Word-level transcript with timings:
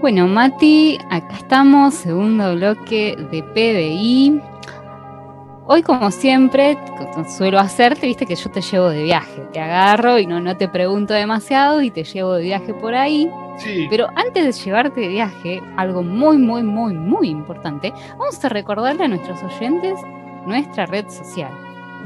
Bueno, 0.00 0.26
Mati, 0.26 0.96
acá 1.10 1.36
estamos, 1.36 1.92
segundo 1.92 2.54
bloque 2.54 3.18
de 3.30 3.42
PBI. 3.42 4.40
Hoy, 5.66 5.82
como 5.82 6.10
siempre, 6.10 6.78
suelo 7.36 7.58
hacerte, 7.58 8.06
viste 8.06 8.24
que 8.24 8.34
yo 8.34 8.50
te 8.50 8.62
llevo 8.62 8.88
de 8.88 9.02
viaje, 9.02 9.42
te 9.52 9.60
agarro 9.60 10.18
y 10.18 10.24
no, 10.24 10.40
no 10.40 10.56
te 10.56 10.68
pregunto 10.68 11.12
demasiado 11.12 11.82
y 11.82 11.90
te 11.90 12.04
llevo 12.04 12.32
de 12.32 12.44
viaje 12.44 12.72
por 12.72 12.94
ahí. 12.94 13.30
Sí. 13.58 13.88
Pero 13.90 14.08
antes 14.16 14.42
de 14.42 14.64
llevarte 14.64 15.02
de 15.02 15.08
viaje, 15.08 15.60
algo 15.76 16.02
muy, 16.02 16.38
muy, 16.38 16.62
muy, 16.62 16.94
muy 16.94 17.28
importante, 17.28 17.92
vamos 18.18 18.42
a 18.42 18.48
recordarle 18.48 19.04
a 19.04 19.08
nuestros 19.08 19.42
oyentes 19.42 20.00
nuestra 20.46 20.86
red 20.86 21.06
social, 21.10 21.52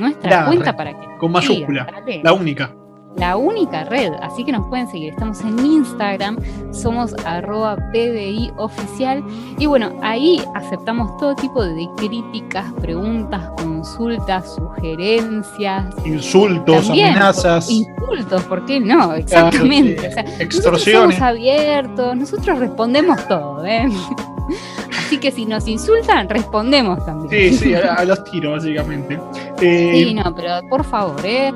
nuestra 0.00 0.40
La 0.40 0.46
cuenta 0.46 0.72
red, 0.72 0.76
para 0.76 0.98
que 0.98 1.16
con 1.18 1.30
mayúscula. 1.30 1.86
La 2.24 2.32
única. 2.32 2.74
La 3.16 3.36
única 3.36 3.84
red, 3.84 4.12
así 4.22 4.44
que 4.44 4.52
nos 4.52 4.66
pueden 4.68 4.88
seguir. 4.88 5.10
Estamos 5.12 5.40
en 5.42 5.64
Instagram, 5.64 6.36
somos 6.72 7.14
arroba 7.24 7.76
PBI 7.92 8.52
oficial 8.56 9.22
y 9.58 9.66
bueno, 9.66 9.92
ahí 10.02 10.42
aceptamos 10.54 11.16
todo 11.18 11.34
tipo 11.36 11.64
de 11.64 11.88
críticas, 11.96 12.72
preguntas, 12.80 13.50
consultas, 13.56 14.54
sugerencias. 14.54 15.94
Insultos, 16.04 16.86
También, 16.86 17.10
amenazas, 17.10 17.70
Insultos, 17.70 18.42
¿por 18.44 18.64
qué 18.66 18.80
no? 18.80 19.14
Exactamente. 19.14 20.00
sí, 20.00 20.06
o 20.06 20.10
sea, 20.12 20.22
nosotros 20.22 20.40
extorsiones. 20.40 21.16
somos 21.16 21.20
abiertos, 21.20 22.16
nosotros 22.16 22.58
respondemos 22.58 23.28
todo, 23.28 23.64
¿eh? 23.64 23.88
Así 24.98 25.18
que 25.18 25.30
si 25.30 25.44
nos 25.46 25.66
insultan, 25.68 26.28
respondemos 26.28 27.04
también. 27.04 27.52
Sí, 27.52 27.58
sí, 27.58 27.74
a, 27.74 27.94
a 27.94 28.04
los 28.04 28.24
tiros, 28.24 28.54
básicamente. 28.62 29.18
Eh, 29.60 30.04
Sí, 30.04 30.14
no, 30.14 30.34
pero 30.34 30.68
por 30.68 30.82
favor, 30.84 31.24
¿eh? 31.24 31.52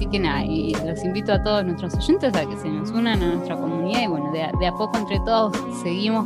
Así 0.00 0.08
que 0.08 0.18
nada, 0.18 0.42
y 0.46 0.74
los 0.86 1.04
invito 1.04 1.30
a 1.30 1.42
todos 1.42 1.62
nuestros 1.62 1.92
oyentes 1.94 2.32
a 2.34 2.46
que 2.46 2.56
se 2.56 2.70
nos 2.70 2.88
unan 2.90 3.22
a 3.22 3.34
nuestra 3.34 3.54
comunidad 3.54 4.00
y 4.04 4.06
bueno, 4.06 4.32
de 4.32 4.44
a, 4.44 4.50
de 4.58 4.66
a 4.66 4.72
poco 4.72 4.96
entre 4.96 5.20
todos 5.26 5.54
seguimos, 5.82 6.24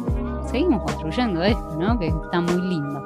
seguimos 0.48 0.80
construyendo 0.84 1.42
esto, 1.42 1.74
¿no? 1.76 1.98
Que 1.98 2.06
está 2.06 2.40
muy 2.40 2.62
lindo. 2.68 3.04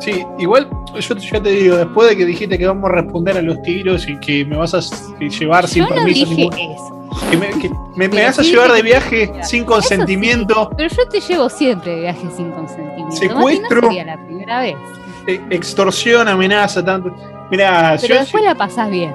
Sí, 0.00 0.24
igual 0.40 0.68
yo 0.98 1.14
ya 1.14 1.40
te 1.40 1.48
digo, 1.50 1.76
después 1.76 2.08
de 2.10 2.16
que 2.16 2.24
dijiste 2.24 2.58
que 2.58 2.66
vamos 2.66 2.90
a 2.90 2.94
responder 2.94 3.36
a 3.38 3.42
los 3.42 3.62
tiros 3.62 4.08
y 4.08 4.18
que 4.18 4.44
me 4.44 4.56
vas 4.56 4.74
a 4.74 4.80
llevar 5.28 5.68
sin 5.68 5.84
Yo 5.84 5.90
no 5.90 5.94
permiso 5.94 6.26
dije 6.28 6.34
ningún- 6.42 6.58
eso, 6.58 7.08
que 7.30 7.36
me, 7.36 7.48
que 7.50 7.68
me- 7.68 7.76
me 7.94 8.08
Pero 8.08 8.26
vas 8.26 8.38
a 8.40 8.42
llevar 8.42 8.72
de 8.72 8.82
viaje 8.82 9.32
sin 9.44 9.60
sí. 9.60 9.64
consentimiento, 9.64 10.70
pero 10.76 10.88
yo 10.92 11.08
te 11.08 11.20
llevo 11.20 11.48
siempre 11.48 11.92
de 11.94 12.00
viaje 12.00 12.26
sin 12.36 12.50
consentimiento. 12.50 13.14
Secuestro. 13.14 13.80
No 13.82 13.86
sería 13.90 14.04
la 14.06 14.26
primera 14.26 14.60
vez. 14.60 14.74
eh, 15.28 15.40
extorsión, 15.50 16.26
amenaza, 16.26 16.84
tanto. 16.84 17.14
Mirá, 17.50 17.96
Pero 18.00 18.14
yo. 18.14 18.20
después 18.20 18.42
la 18.44 18.54
pasás 18.54 18.90
bien. 18.90 19.12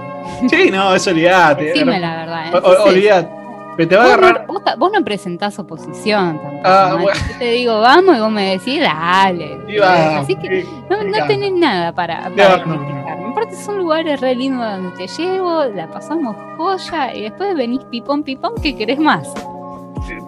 Sí, 0.49 0.69
no, 0.71 0.93
eso 0.95 1.09
olvidate. 1.11 1.65
Decime 1.65 1.99
la 1.99 2.15
verdad. 2.17 2.45
Entonces, 2.47 2.79
o- 2.79 2.83
olvidate. 2.89 3.29
Te 3.75 3.95
va 3.95 4.03
a 4.03 4.05
Vos 4.05 4.13
agarrar. 4.17 4.45
no, 4.47 4.59
vos 4.77 4.91
no 4.93 5.03
presentás 5.03 5.57
oposición 5.57 6.37
tampoco. 6.39 6.61
Ah, 6.63 6.97
bueno. 7.01 7.19
Yo 7.31 7.37
te 7.39 7.51
digo, 7.51 7.79
vamos, 7.81 8.15
y 8.15 8.19
vos 8.19 8.31
me 8.31 8.51
decís, 8.51 8.79
dale. 8.79 9.57
Va, 9.81 10.19
Así 10.19 10.35
que 10.35 10.59
eh, 10.59 10.65
no, 10.91 11.03
no 11.03 11.25
tenés 11.27 11.53
nada 11.53 11.91
para, 11.91 12.29
para 12.35 12.65
No. 12.65 13.03
Aparte 13.31 13.55
son 13.55 13.77
lugares 13.79 14.21
re 14.21 14.35
lindos 14.35 14.63
donde 14.71 14.91
te 14.95 15.07
llevo, 15.07 15.63
la 15.75 15.87
pasamos 15.89 16.35
joya 16.55 17.15
y 17.15 17.23
después 17.23 17.55
venís 17.55 17.83
pipón, 17.85 18.21
pipón, 18.21 18.53
que 18.61 18.75
querés 18.75 18.99
más. 18.99 19.27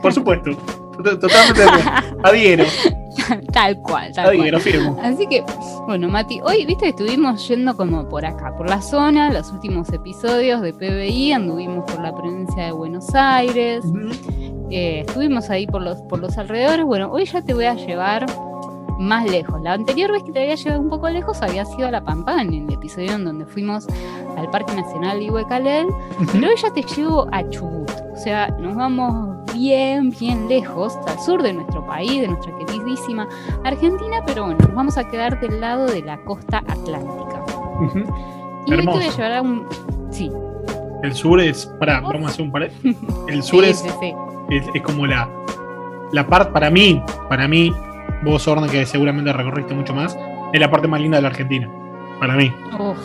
Por 0.02 0.12
supuesto. 0.12 0.50
Tot- 1.04 1.20
Totalmente. 1.20 1.90
Adhiero, 2.24 2.66
tal 3.54 3.78
cual, 3.82 4.12
tal 4.14 4.36
cual. 4.36 4.60
firmo. 4.60 4.98
Así 5.02 5.28
que, 5.28 5.44
bueno, 5.86 6.08
Mati, 6.08 6.42
hoy, 6.44 6.66
viste, 6.66 6.90
estuvimos 6.90 7.48
yendo 7.48 7.76
como 7.76 8.08
por 8.08 8.26
acá, 8.26 8.56
por 8.56 8.70
la 8.70 8.82
zona, 8.82 9.32
los 9.32 9.52
últimos 9.52 9.92
episodios 9.92 10.62
de 10.62 10.74
PBI, 10.74 11.34
anduvimos 11.34 11.90
por 11.90 12.02
la 12.02 12.14
provincia 12.16 12.66
de 12.66 12.72
Buenos 12.72 13.14
Aires, 13.14 13.84
eh, 14.72 15.04
estuvimos 15.08 15.50
ahí 15.50 15.68
por 15.68 15.82
los, 15.82 16.02
por 16.04 16.20
los 16.20 16.38
alrededores. 16.38 16.86
Bueno, 16.86 17.12
hoy 17.12 17.26
ya 17.26 17.42
te 17.42 17.54
voy 17.54 17.66
a 17.66 17.76
llevar 17.76 18.26
más 18.98 19.30
lejos. 19.30 19.62
La 19.62 19.74
anterior 19.74 20.12
vez 20.12 20.24
que 20.24 20.32
te 20.32 20.42
había 20.42 20.56
llevado 20.56 20.82
un 20.82 20.90
poco 20.90 21.10
lejos 21.10 21.42
había 21.42 21.66
sido 21.66 21.88
a 21.88 21.92
La 21.92 22.04
Pampa, 22.04 22.42
en 22.42 22.54
el 22.54 22.74
episodio 22.74 23.14
en 23.14 23.26
donde 23.26 23.46
fuimos 23.46 23.88
al 24.38 24.50
Parque 24.50 24.74
Nacional 24.76 25.22
Ihuecalel, 25.22 25.88
pero 26.32 26.48
hoy 26.48 26.56
ya 26.62 26.72
te 26.74 26.82
llevo 26.82 27.28
a 27.32 27.48
Chubut. 27.50 27.92
O 28.14 28.18
sea, 28.18 28.48
nos 28.60 28.76
vamos 28.76 29.35
bien, 29.56 30.12
bien 30.12 30.48
lejos, 30.48 30.98
al 31.08 31.20
sur 31.20 31.42
de 31.42 31.54
nuestro 31.54 31.86
país, 31.86 32.22
de 32.22 32.28
nuestra 32.28 32.52
queridísima 32.58 33.28
Argentina, 33.64 34.18
pero 34.26 34.46
bueno, 34.46 34.60
nos 34.60 34.74
vamos 34.74 34.98
a 34.98 35.08
quedar 35.10 35.40
del 35.40 35.60
lado 35.60 35.88
de 35.88 36.02
la 36.02 36.18
costa 36.24 36.60
atlántica. 36.60 37.44
Y 38.68 38.74
Hermoso. 38.74 39.00
llevar 39.00 39.32
a 39.34 39.42
un... 39.42 39.68
Sí, 40.12 40.32
El 41.04 41.14
sur 41.14 41.40
es. 41.40 41.66
Pará, 41.80 42.02
vamos 42.02 42.24
a 42.24 42.28
hacer 42.28 42.46
un 42.46 42.52
par. 42.52 42.70
El 43.28 43.44
sur 43.44 43.64
sí, 43.64 43.70
es, 43.70 43.80
sí, 43.80 43.90
sí. 44.00 44.14
es, 44.50 44.66
es 44.74 44.82
como 44.82 45.06
la. 45.06 45.30
La 46.12 46.26
parte, 46.26 46.52
para 46.52 46.70
mí, 46.70 47.02
para 47.28 47.48
mí, 47.48 47.74
vos, 48.24 48.48
Orna, 48.48 48.68
que 48.68 48.86
seguramente 48.86 49.34
recorriste 49.34 49.74
mucho 49.74 49.94
más, 49.94 50.18
es 50.54 50.60
la 50.60 50.72
parte 50.72 50.88
más 50.88 51.02
linda 51.02 51.18
de 51.18 51.24
la 51.24 51.28
Argentina. 51.30 51.70
Para 52.20 52.36
mí. 52.36 52.52
Uf, 52.80 52.98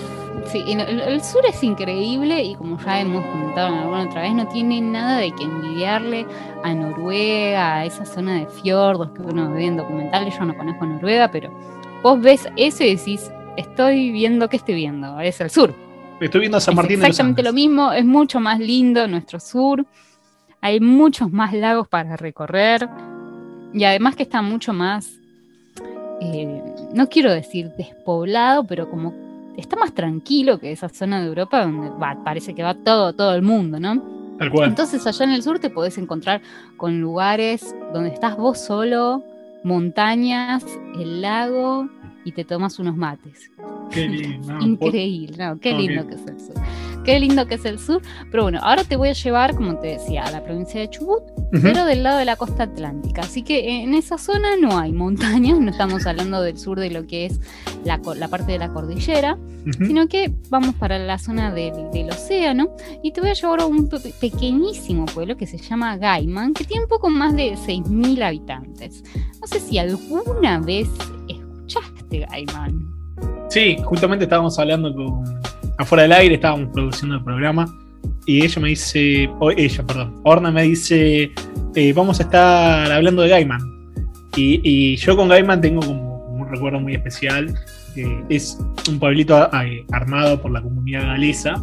sí, 0.46 0.64
el, 0.66 1.22
sur 1.22 1.44
es 1.46 1.62
increíble 1.62 2.42
y 2.42 2.54
como 2.54 2.78
ya 2.78 3.00
hemos 3.00 3.24
comentado 3.26 3.68
en 3.68 3.74
alguna 3.80 4.04
otra 4.04 4.22
vez, 4.22 4.34
no 4.34 4.48
tiene 4.48 4.80
nada 4.80 5.18
de 5.18 5.32
que 5.32 5.44
envidiarle 5.44 6.26
a 6.62 6.74
Noruega, 6.74 7.76
a 7.76 7.84
esa 7.84 8.04
zona 8.04 8.34
de 8.34 8.46
fiordos 8.46 9.10
que 9.12 9.22
uno 9.22 9.50
ve 9.52 9.66
en 9.66 9.76
documentales. 9.76 10.36
Yo 10.38 10.44
no 10.44 10.56
conozco 10.56 10.86
Noruega, 10.86 11.30
pero 11.30 11.50
vos 12.02 12.20
ves 12.20 12.48
eso 12.56 12.84
y 12.84 12.96
decís, 12.96 13.30
estoy 13.56 14.10
viendo, 14.10 14.48
¿qué 14.48 14.56
estoy 14.56 14.74
viendo? 14.74 15.20
Es 15.20 15.40
el 15.40 15.50
sur. 15.50 15.74
Estoy 16.20 16.40
viendo 16.40 16.58
a 16.58 16.60
San 16.60 16.72
Es 16.72 16.76
Martín 16.76 17.00
de 17.00 17.06
los 17.06 17.08
exactamente 17.08 17.42
lo 17.42 17.52
mismo, 17.52 17.92
es 17.92 18.04
mucho 18.04 18.40
más 18.40 18.58
lindo 18.58 19.06
nuestro 19.08 19.40
sur. 19.40 19.84
Hay 20.60 20.80
muchos 20.80 21.32
más 21.32 21.54
lagos 21.54 21.88
para 21.88 22.16
recorrer 22.16 22.88
y 23.72 23.84
además 23.84 24.16
que 24.16 24.24
está 24.24 24.42
mucho 24.42 24.72
más, 24.72 25.10
eh, 26.20 26.62
no 26.92 27.08
quiero 27.08 27.32
decir 27.32 27.70
despoblado, 27.78 28.66
pero 28.66 28.90
como 28.90 29.29
está 29.56 29.76
más 29.76 29.92
tranquilo 29.92 30.58
que 30.58 30.72
esa 30.72 30.88
zona 30.88 31.20
de 31.20 31.26
Europa 31.26 31.64
donde 31.64 31.90
va, 31.90 32.22
parece 32.24 32.54
que 32.54 32.62
va 32.62 32.74
todo, 32.74 33.12
todo 33.12 33.34
el 33.34 33.42
mundo, 33.42 33.78
¿no? 33.80 34.02
Tal 34.38 34.50
cual. 34.50 34.70
Entonces 34.70 35.06
allá 35.06 35.24
en 35.24 35.32
el 35.32 35.42
sur 35.42 35.58
te 35.58 35.70
podés 35.70 35.98
encontrar 35.98 36.40
con 36.76 37.00
lugares 37.00 37.74
donde 37.92 38.10
estás 38.10 38.36
vos 38.36 38.58
solo, 38.58 39.22
montañas, 39.64 40.64
el 40.98 41.20
lago 41.20 41.88
y 42.24 42.32
te 42.32 42.44
tomas 42.44 42.78
unos 42.78 42.96
mates. 42.96 43.50
Qué 43.90 44.08
lindo. 44.08 44.58
Increíble, 44.60 45.36
¿no? 45.38 45.58
Qué 45.58 45.72
lindo 45.72 46.06
que 46.06 46.14
es 46.14 46.26
el 46.26 46.40
sur. 46.40 46.54
Qué 47.10 47.20
lindo 47.20 47.46
que 47.46 47.54
es 47.56 47.64
el 47.64 47.78
sur. 47.78 48.02
Pero 48.30 48.44
bueno, 48.44 48.60
ahora 48.62 48.84
te 48.84 48.96
voy 48.96 49.08
a 49.08 49.12
llevar, 49.12 49.54
como 49.56 49.76
te 49.78 49.88
decía, 49.88 50.22
a 50.24 50.30
la 50.30 50.42
provincia 50.44 50.80
de 50.80 50.88
Chubut, 50.90 51.22
pero 51.62 51.84
del 51.84 52.02
lado 52.02 52.18
de 52.18 52.24
la 52.24 52.36
costa 52.36 52.64
atlántica. 52.64 53.22
Así 53.22 53.42
que 53.42 53.82
en 53.82 53.94
esa 53.94 54.16
zona 54.18 54.56
no 54.60 54.78
hay 54.78 54.92
montañas, 54.92 55.58
no 55.58 55.70
estamos 55.70 56.06
hablando 56.06 56.40
del 56.42 56.58
sur 56.58 56.78
de 56.78 56.90
lo 56.90 57.06
que 57.06 57.26
es 57.26 57.40
la, 57.84 57.98
parte 58.28 58.52
de 58.52 58.58
la 58.58 58.68
cordillera, 58.72 59.36
sino 59.86 60.06
que 60.08 60.32
vamos 60.50 60.74
para 60.76 60.98
la 60.98 61.18
zona 61.18 61.52
del, 61.52 61.90
del 61.92 62.10
océano 62.10 62.70
y 63.02 63.10
te 63.12 63.20
voy 63.20 63.30
a 63.30 63.34
llevar 63.34 63.60
a 63.60 63.66
un 63.66 63.88
pe- 63.88 63.98
pequeñísimo 64.20 65.06
pueblo 65.06 65.36
que 65.36 65.46
se 65.46 65.58
llama 65.58 65.96
Gaiman, 65.96 66.54
que 66.54 66.64
tiene 66.64 66.84
un 66.84 66.88
poco 66.88 67.10
más 67.10 67.34
de 67.34 67.54
6.000 67.54 68.22
habitantes. 68.22 69.02
No 69.40 69.46
sé 69.46 69.58
si 69.60 69.78
alguna 69.78 70.60
vez 70.60 70.88
escuchaste 71.28 72.20
Gaiman. 72.20 72.88
Sí, 73.48 73.76
justamente 73.84 74.24
estábamos 74.24 74.58
hablando 74.58 74.94
con. 74.94 75.24
Afuera 75.80 76.02
del 76.02 76.12
aire, 76.12 76.34
estábamos 76.34 76.68
produciendo 76.72 77.16
el 77.16 77.24
programa. 77.24 77.66
Y 78.26 78.44
ella 78.44 78.60
me 78.60 78.68
dice. 78.70 79.28
O 79.38 79.50
ella, 79.50 79.82
perdón. 79.84 80.20
Orna 80.24 80.50
me 80.50 80.62
dice. 80.62 81.32
eh, 81.74 81.92
vamos 81.92 82.20
a 82.20 82.22
estar 82.24 82.90
hablando 82.92 83.22
de 83.22 83.28
Gaiman. 83.28 83.60
Y, 84.36 84.60
y 84.62 84.96
yo 84.96 85.16
con 85.16 85.28
Gaiman 85.28 85.60
tengo 85.60 85.80
como 85.80 86.24
un 86.26 86.48
recuerdo 86.48 86.80
muy 86.80 86.94
especial. 86.94 87.54
eh, 87.96 88.24
es 88.28 88.58
un 88.88 88.98
pueblito 88.98 89.48
eh, 89.62 89.84
armado 89.92 90.40
por 90.40 90.50
la 90.52 90.62
comunidad 90.62 91.02
galesa. 91.06 91.62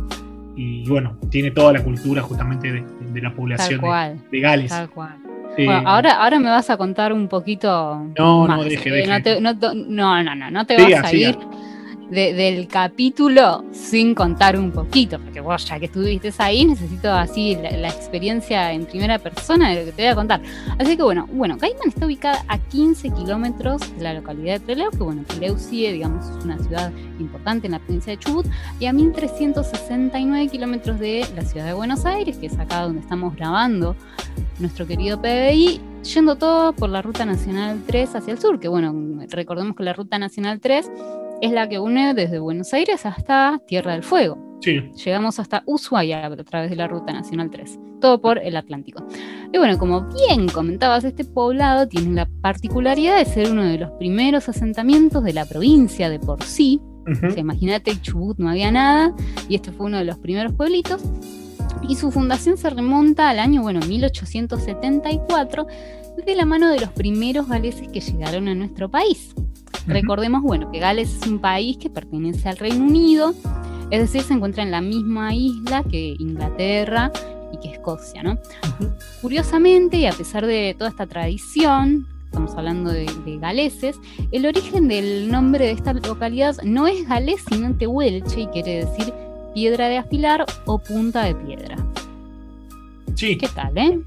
Y 0.56 0.88
bueno, 0.90 1.16
tiene 1.30 1.52
toda 1.52 1.72
la 1.74 1.84
cultura 1.84 2.22
justamente 2.24 2.72
de, 2.72 2.84
de 3.14 3.22
la 3.22 3.32
población 3.34 3.80
de, 3.80 3.88
cual, 3.88 4.20
de 4.32 4.40
Gales. 4.40 4.70
tal 4.72 4.90
cual. 4.90 5.16
Eh, 5.56 5.66
Bueno, 5.66 5.84
ahora, 5.88 6.22
ahora 6.24 6.40
me 6.40 6.50
vas 6.50 6.70
a 6.70 6.78
contar 6.78 7.14
un 7.14 7.28
poquito 7.28 8.04
No, 8.18 8.48
no, 8.48 8.64
deje, 8.64 8.90
eh, 8.90 8.92
deje. 8.92 9.08
No, 9.08 9.22
te- 9.24 9.42
no 9.42 9.54
no, 9.88 10.24
no, 10.24 10.36
no, 10.36 10.52
no 10.52 10.66
te 10.66 10.76
Siga, 10.78 10.98
vas 11.02 11.06
a 11.06 11.10
siga. 11.10 11.30
ir 11.30 11.38
de- 12.10 12.34
del 12.34 12.68
capítulo 12.68 13.64
sin 13.72 14.16
contar 14.16 14.58
un 14.58 14.72
poquito, 14.72 15.20
porque 15.20 15.42
vos 15.42 15.66
ya 15.66 15.80
que 15.80 15.86
estuviste 15.86 16.32
ahí, 16.38 16.66
necesito 16.66 17.12
así 17.12 17.56
la, 17.56 17.88
experiencia 17.88 18.72
en 18.72 18.86
primera 18.86 19.20
persona 19.20 19.70
de 19.72 19.80
lo 19.80 19.86
que 19.86 19.92
te 19.92 20.02
voy 20.04 20.12
a 20.12 20.16
contar. 20.16 20.42
Así 20.78 20.96
que 20.96 21.04
bueno, 21.04 21.28
bueno, 21.32 21.58
Caiman 21.58 21.88
está 21.88 22.06
ubicada 22.06 22.44
a 22.48 22.58
15 22.58 23.10
kilómetros 23.12 23.82
de 23.98 24.04
la 24.04 24.14
localidad 24.14 24.60
de 24.60 24.60
Trelew, 24.62 24.92
que 24.92 24.98
bueno, 24.98 25.24
Trelew 25.28 25.58
sí, 25.58 25.86
digamos, 25.92 26.26
es 26.38 26.46
una 26.46 26.58
ciudad 26.60 26.92
importante 27.20 27.68
en 27.68 27.74
la 27.74 27.80
provincia 27.80 28.12
de 28.12 28.20
Chubut, 28.20 28.46
y 28.80 28.86
a 28.86 28.94
1369 28.94 30.48
kilómetros 30.50 31.00
de 31.00 31.26
la 31.36 31.42
ciudad 31.44 31.66
de 31.66 31.74
Buenos 31.74 32.06
Aires, 32.06 32.38
que 32.38 32.48
es 32.48 32.58
acá 32.58 32.82
donde 32.82 33.02
estamos 33.02 33.36
grabando 33.36 33.96
nuestro 34.60 34.86
querido 34.88 35.22
PBI, 35.22 35.82
yendo 36.14 36.36
todo 36.36 36.74
por 36.74 36.90
la 36.90 37.02
Ruta 37.02 37.26
Nacional 37.26 37.82
3 37.86 38.16
hacia 38.16 38.34
el 38.34 38.40
sur, 38.40 38.60
que 38.60 38.68
bueno, 38.68 38.94
recordemos 39.30 39.76
que 39.76 39.84
la 39.84 39.94
Ruta 39.94 40.20
Nacional 40.20 40.60
3 40.60 40.90
es 41.42 41.52
la 41.52 41.70
que 41.70 41.80
une 41.80 42.14
desde 42.14 42.40
Buenos 42.40 42.74
Aires 42.74 43.06
hasta 43.06 43.60
Tierra 43.68 43.94
del 43.94 44.04
Fuego. 44.04 44.38
Sí. 44.62 44.82
Llegamos 45.06 45.40
hasta 45.40 45.64
Ushuaia 45.66 46.26
a 46.26 46.36
través 46.38 46.70
de 46.70 46.76
la 46.76 46.88
Ruta 46.88 47.14
Nacional 47.14 47.52
3, 47.52 47.80
todo 48.02 48.20
por 48.20 48.40
el 48.40 48.58
Atlántico. 48.58 49.06
Y 49.54 49.58
bueno, 49.58 49.78
como 49.78 50.02
bien 50.02 50.48
comentabas, 50.48 51.04
este 51.04 51.26
poblado 51.26 51.88
tiene 51.88 52.16
la 52.16 52.28
particularidad 52.42 53.18
de 53.18 53.26
ser 53.26 53.52
uno 53.52 53.64
de 53.64 53.78
los 53.78 53.92
primeros 53.92 54.50
asentamientos 54.50 55.24
de 55.24 55.34
la 55.34 55.46
provincia 55.46 56.10
de 56.10 56.20
por 56.20 56.44
sí. 56.44 56.82
Ujú. 57.08 57.28
O 57.28 57.32
sea, 57.32 57.40
imagínate, 57.40 57.92
en 57.92 58.02
Chubut 58.02 58.40
no 58.40 58.50
había 58.50 58.72
nada 58.72 59.14
y 59.48 59.56
este 59.56 59.72
fue 59.72 59.86
uno 59.86 59.98
de 60.00 60.06
los 60.06 60.18
primeros 60.18 60.54
pueblitos. 60.54 61.04
Y 61.88 61.96
su 61.96 62.12
fundación 62.12 62.58
se 62.58 62.70
remonta 62.72 63.30
al 63.30 63.40
año, 63.40 63.62
bueno, 63.62 63.80
1874, 63.88 65.68
de 66.26 66.36
la 66.36 66.46
mano 66.46 66.72
de 66.72 66.80
los 66.80 66.90
primeros 66.90 67.48
galeses 67.48 67.88
que 67.90 68.00
llegaron 68.00 68.48
a 68.48 68.56
nuestro 68.56 68.90
país. 68.90 69.36
Recordemos, 69.88 70.42
bueno, 70.44 70.70
que 70.72 70.80
Gales 70.80 71.22
es 71.22 71.28
un 71.28 71.40
país 71.40 71.78
que 71.78 71.90
pertenece 71.90 72.50
al 72.50 72.58
Reino 72.58 72.84
Unido, 72.84 73.34
es 73.90 74.02
decir, 74.02 74.22
se 74.22 74.34
encuentra 74.34 74.64
en 74.64 74.72
la 74.72 74.82
misma 74.82 75.34
isla 75.34 75.84
que 75.84 76.16
Inglaterra 76.20 77.12
y 77.54 77.58
que 77.58 77.74
Escocia, 77.74 78.22
¿no? 78.22 78.38
Curiosamente, 79.22 79.98
y 79.98 80.06
a 80.06 80.12
pesar 80.12 80.46
de 80.46 80.76
toda 80.78 80.90
esta 80.90 81.08
tradición, 81.08 82.06
estamos 82.26 82.54
hablando 82.56 82.92
de, 82.92 83.10
de 83.26 83.38
galeses, 83.38 83.98
el 84.32 84.46
origen 84.46 84.90
del 84.90 85.32
nombre 85.32 85.66
de 85.66 85.72
esta 85.72 85.94
localidad 85.94 86.58
no 86.64 86.86
es 86.86 87.08
galés, 87.08 87.46
sino 87.50 87.74
tehuelche, 87.76 88.42
y 88.42 88.48
quiere 88.48 88.86
decir 88.86 89.14
piedra 89.54 89.88
de 89.88 89.98
afilar 89.98 90.46
o 90.66 90.78
punta 90.78 91.24
de 91.24 91.34
piedra. 91.34 91.78
Sí, 93.16 93.38
¿Qué 93.38 93.48
tal, 93.48 93.76
eh? 93.78 94.00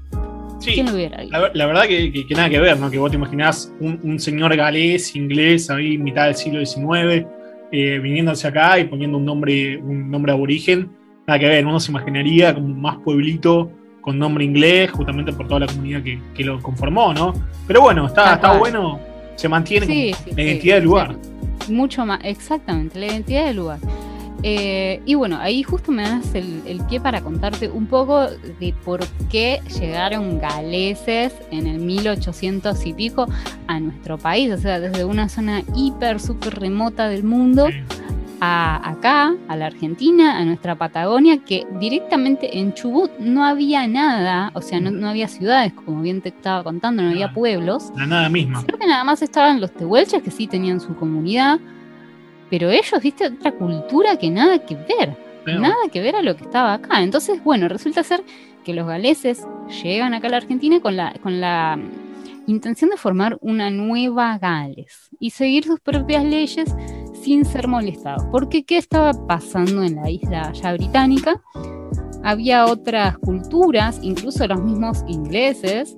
Sí. 0.61 0.71
¿Quién 0.73 0.85
lo 0.87 0.93
hubiera 0.93 1.17
dicho? 1.21 1.31
La, 1.33 1.39
ver- 1.39 1.51
la 1.53 1.65
verdad 1.65 1.83
que, 1.83 2.11
que- 2.11 2.25
que 2.25 2.33
nada 2.35 2.49
que 2.49 2.59
ver, 2.59 2.79
¿no? 2.79 2.89
Que 2.89 2.97
vos 2.97 3.11
te 3.11 3.17
imaginás 3.17 3.73
un, 3.79 3.99
un 4.03 4.19
señor 4.19 4.55
galés, 4.55 5.15
inglés, 5.15 5.69
ahí 5.69 5.97
mitad 5.97 6.25
del 6.25 6.35
siglo 6.35 6.65
XIX, 6.65 7.25
eh, 7.73 7.99
viniéndose 7.99 8.47
acá 8.47 8.79
y 8.79 8.85
poniendo 8.85 9.17
un 9.17 9.25
nombre, 9.25 9.77
un 9.77 10.09
nombre 10.09 10.31
aborigen. 10.31 10.89
Nada 11.27 11.39
que 11.39 11.47
ver, 11.47 11.65
uno 11.65 11.79
se 11.79 11.91
imaginaría 11.91 12.53
como 12.53 12.67
más 12.69 12.97
pueblito 13.03 13.71
con 14.01 14.17
nombre 14.17 14.43
inglés, 14.43 14.89
justamente 14.91 15.31
por 15.33 15.47
toda 15.47 15.59
la 15.61 15.67
comunidad 15.67 16.01
que, 16.01 16.19
que 16.33 16.43
lo 16.43 16.59
conformó, 16.61 17.13
¿no? 17.13 17.33
Pero 17.67 17.81
bueno, 17.81 18.07
está, 18.07 18.33
está 18.33 18.57
bueno, 18.57 18.99
se 19.35 19.47
mantiene 19.47 19.85
Sí, 19.85 20.11
como 20.13 20.23
sí, 20.29 20.35
la 20.35 20.43
identidad 20.43 20.75
del 20.75 20.83
lugar. 20.85 21.15
Mucho 21.69 22.05
más, 22.05 22.19
exactamente, 22.23 22.99
la 22.99 23.05
identidad 23.07 23.45
del 23.45 23.57
lugar. 23.57 23.77
Eh, 24.43 25.01
y 25.05 25.15
bueno, 25.15 25.37
ahí 25.39 25.63
justo 25.63 25.91
me 25.91 26.03
das 26.03 26.33
el, 26.33 26.61
el 26.65 26.83
pie 26.85 26.99
para 26.99 27.21
contarte 27.21 27.69
un 27.69 27.85
poco 27.85 28.27
de 28.59 28.73
por 28.83 29.05
qué 29.29 29.59
llegaron 29.79 30.39
galeses 30.39 31.33
en 31.51 31.67
el 31.67 31.79
1800 31.79 32.85
y 32.85 32.93
pico 32.93 33.27
a 33.67 33.79
nuestro 33.79 34.17
país, 34.17 34.51
o 34.51 34.57
sea, 34.57 34.79
desde 34.79 35.05
una 35.05 35.29
zona 35.29 35.61
hiper, 35.75 36.19
súper 36.19 36.59
remota 36.59 37.07
del 37.07 37.23
mundo 37.23 37.67
a 38.43 38.89
acá, 38.89 39.35
a 39.47 39.55
la 39.55 39.67
Argentina, 39.67 40.39
a 40.39 40.43
nuestra 40.43 40.75
Patagonia, 40.75 41.37
que 41.45 41.67
directamente 41.79 42.57
en 42.57 42.73
Chubut 42.73 43.11
no 43.19 43.45
había 43.45 43.87
nada, 43.87 44.49
o 44.55 44.61
sea, 44.61 44.79
no, 44.79 44.89
no 44.89 45.07
había 45.07 45.27
ciudades, 45.27 45.73
como 45.73 46.01
bien 46.01 46.21
te 46.21 46.29
estaba 46.29 46.63
contando, 46.63 47.03
no 47.03 47.11
había 47.11 47.31
pueblos. 47.33 47.91
La 47.95 48.07
nada 48.07 48.29
misma. 48.29 48.63
Creo 48.65 48.79
que 48.79 48.87
nada 48.87 49.03
más 49.03 49.21
estaban 49.21 49.61
los 49.61 49.71
tehuelches, 49.71 50.23
que 50.23 50.31
sí 50.31 50.47
tenían 50.47 50.79
su 50.79 50.95
comunidad, 50.95 51.59
pero 52.51 52.69
ellos, 52.69 53.01
viste, 53.01 53.25
otra 53.27 53.53
cultura 53.53 54.17
que 54.17 54.29
nada 54.29 54.59
que 54.59 54.75
ver, 54.75 55.17
Pero- 55.45 55.59
nada 55.59 55.75
que 55.91 56.01
ver 56.01 56.15
a 56.17 56.21
lo 56.21 56.35
que 56.35 56.43
estaba 56.43 56.73
acá. 56.73 57.01
Entonces, 57.01 57.43
bueno, 57.43 57.67
resulta 57.67 58.03
ser 58.03 58.21
que 58.63 58.73
los 58.73 58.85
galeses 58.85 59.47
llegan 59.81 60.13
acá 60.13 60.27
a 60.27 60.31
la 60.31 60.37
Argentina 60.37 60.79
con 60.81 60.95
la, 60.97 61.13
con 61.23 61.41
la 61.41 61.77
mm, 61.77 62.49
intención 62.51 62.89
de 62.91 62.97
formar 62.97 63.37
una 63.41 63.71
nueva 63.71 64.37
Gales 64.37 65.09
y 65.19 65.31
seguir 65.31 65.63
sus 65.63 65.79
propias 65.79 66.23
leyes 66.25 66.75
sin 67.23 67.45
ser 67.45 67.67
molestados. 67.67 68.25
Porque, 68.31 68.63
¿qué 68.65 68.77
estaba 68.77 69.13
pasando 69.27 69.81
en 69.83 69.95
la 69.95 70.09
isla 70.09 70.51
ya 70.51 70.73
británica? 70.73 71.41
Había 72.23 72.65
otras 72.65 73.17
culturas, 73.17 73.99
incluso 74.03 74.45
los 74.45 74.61
mismos 74.61 75.03
ingleses, 75.07 75.97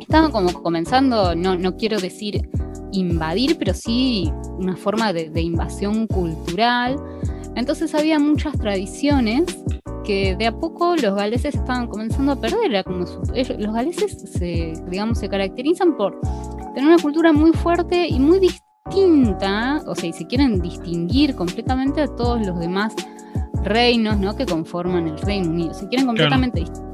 estaban 0.00 0.30
como 0.30 0.52
comenzando, 0.62 1.34
no, 1.34 1.56
no 1.56 1.76
quiero 1.76 1.98
decir 2.00 2.48
invadir, 2.92 3.56
pero 3.58 3.74
sí 3.74 4.30
una 4.58 4.76
forma 4.76 5.12
de, 5.12 5.30
de 5.30 5.40
invasión 5.40 6.06
cultural. 6.06 6.96
Entonces 7.56 7.94
había 7.94 8.18
muchas 8.18 8.56
tradiciones 8.58 9.44
que 10.04 10.34
de 10.36 10.46
a 10.46 10.52
poco 10.58 10.96
los 10.96 11.14
galeses 11.14 11.54
estaban 11.54 11.86
comenzando 11.86 12.32
a 12.32 12.36
perder. 12.40 12.70
Era 12.70 12.82
como 12.84 13.06
su- 13.06 13.22
ellos- 13.34 13.58
los 13.58 13.72
galeses 13.74 14.16
se, 14.32 14.72
digamos, 14.88 15.18
se 15.18 15.28
caracterizan 15.28 15.96
por 15.96 16.18
tener 16.74 16.88
una 16.92 16.98
cultura 17.02 17.32
muy 17.32 17.52
fuerte 17.52 18.08
y 18.08 18.18
muy 18.18 18.38
distinta, 18.40 19.82
o 19.86 19.94
sea, 19.94 20.08
y 20.08 20.12
se 20.12 20.26
quieren 20.26 20.60
distinguir 20.60 21.34
completamente 21.34 22.00
a 22.02 22.08
todos 22.08 22.44
los 22.46 22.58
demás 22.58 22.94
reinos 23.64 24.18
¿no? 24.18 24.34
que 24.36 24.44
conforman 24.46 25.06
el 25.08 25.18
Reino 25.18 25.50
Unido. 25.50 25.74
Se 25.74 25.86
quieren 25.88 26.06
completamente 26.06 26.60
distinguir. 26.60 26.92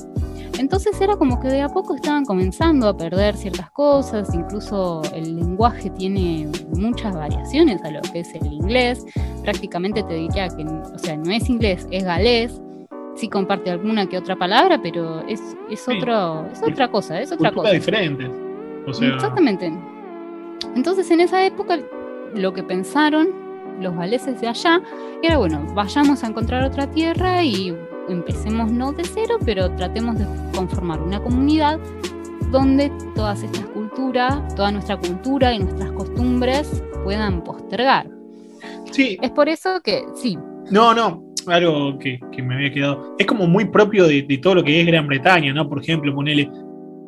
Entonces 0.59 1.01
era 1.01 1.17
como 1.17 1.39
que 1.41 1.49
de 1.49 1.63
a 1.63 1.69
poco 1.69 1.95
estaban 1.95 2.25
comenzando 2.25 2.89
a 2.89 2.97
perder 2.97 3.37
ciertas 3.37 3.71
cosas, 3.71 4.35
incluso 4.35 5.03
el 5.15 5.37
lenguaje 5.37 5.89
tiene 5.91 6.49
muchas 6.77 7.15
variaciones 7.15 7.83
a 7.85 7.91
lo 7.91 8.01
que 8.03 8.21
es 8.21 8.35
el 8.35 8.53
inglés. 8.53 9.05
Prácticamente 9.43 10.03
te 10.03 10.15
diría 10.15 10.49
que, 10.49 10.65
o 10.65 10.99
sea, 10.99 11.17
no 11.17 11.31
es 11.33 11.49
inglés, 11.49 11.87
es 11.91 12.05
galés. 12.05 12.61
Sí 13.15 13.29
comparte 13.29 13.71
alguna 13.71 14.07
que 14.09 14.19
otra 14.19 14.37
palabra, 14.37 14.81
pero 14.83 15.21
es, 15.27 15.41
es, 15.71 15.81
Sí. 15.81 15.97
otro, 15.97 16.47
es 16.53 16.63
otra 16.63 16.89
cosa, 16.91 17.21
es 17.21 17.33
otra 17.33 17.51
Culturas 17.51 17.73
cosa. 17.73 17.77
O 18.87 18.93
sea, 18.95 19.09
Exactamente. 19.15 19.73
Entonces 20.75 21.11
en 21.11 21.21
esa 21.21 21.45
época 21.45 21.79
lo 22.35 22.53
que 22.53 22.63
pensaron 22.63 23.29
los 23.81 23.95
galeses 23.95 24.41
de 24.41 24.49
allá 24.49 24.83
era, 25.23 25.39
bueno, 25.39 25.65
vayamos 25.75 26.25
a 26.25 26.27
encontrar 26.27 26.65
otra 26.65 26.89
tierra 26.91 27.43
y 27.45 27.77
empecemos 28.09 28.71
no 28.73 28.93
de 28.93 29.05
cero, 29.05 29.37
pero 29.45 29.71
tratemos 29.77 30.19
de 30.19 30.27
conformar 30.55 31.01
una 31.03 31.21
comunidad 31.23 31.79
donde 32.51 32.91
todas 33.15 33.43
estas 33.43 33.67
culturas, 33.67 34.55
toda 34.55 34.71
nuestra 34.71 34.97
cultura 34.97 35.53
y 35.55 35.59
nuestras 35.59 35.93
costumbres 35.93 36.83
puedan 37.05 37.43
postergar. 37.45 38.09
sí, 38.91 39.19
Es 39.21 39.31
por 39.31 39.49
eso 39.49 39.81
que, 39.83 40.05
sí, 40.15 40.39
No, 40.71 40.95
no, 40.95 41.25
algo 41.47 41.99
que, 41.99 42.19
que 42.33 42.43
me 42.43 42.55
había 42.57 42.73
quedado. 42.73 43.15
Es 43.19 43.27
como 43.27 43.47
muy 43.47 43.67
propio 43.67 44.07
de, 44.07 44.23
de 44.23 44.39
todo 44.39 44.57
lo 44.57 44.65
que 44.65 44.81
es 44.81 44.87
Gran 44.87 45.07
Bretaña, 45.07 45.53
¿no? 45.53 45.69
Por 45.69 45.81
ejemplo, 45.81 46.15
ponele, 46.15 46.51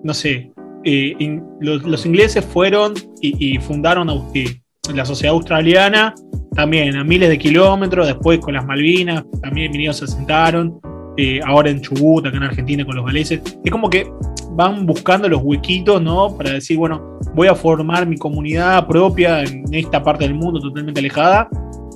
no 0.02 0.14
sé, 0.14 0.50
eh, 0.84 1.14
in- 1.18 1.42
los, 1.60 1.82
los 1.82 2.06
ingleses 2.06 2.44
fueron 2.44 2.94
y, 3.20 3.54
y 3.54 3.58
fundaron 3.58 4.08
eh, 4.34 4.60
la 4.94 5.04
sociedad 5.04 5.34
australiana 5.34 6.14
también 6.54 6.96
a 6.96 7.04
miles 7.04 7.28
de 7.28 7.38
kilómetros, 7.38 8.06
después 8.06 8.40
con 8.40 8.54
las 8.54 8.66
Malvinas, 8.66 9.24
también 9.40 9.70
vinieron, 9.70 9.94
se 9.94 10.04
asentaron, 10.04 10.80
eh, 11.16 11.40
ahora 11.46 11.70
en 11.70 11.80
Chubut, 11.80 12.26
acá 12.26 12.36
en 12.36 12.42
Argentina 12.42 12.84
con 12.84 12.96
los 12.96 13.06
galeses. 13.06 13.40
Es 13.64 13.70
como 13.70 13.88
que 13.88 14.10
van 14.52 14.84
buscando 14.84 15.28
los 15.28 15.42
huequitos, 15.42 16.02
¿no? 16.02 16.36
Para 16.36 16.52
decir, 16.54 16.76
bueno, 16.76 17.18
voy 17.34 17.46
a 17.46 17.54
formar 17.54 18.06
mi 18.06 18.16
comunidad 18.16 18.86
propia 18.86 19.42
en 19.42 19.64
esta 19.72 20.02
parte 20.02 20.24
del 20.24 20.34
mundo 20.34 20.60
totalmente 20.60 21.00
alejada 21.00 21.48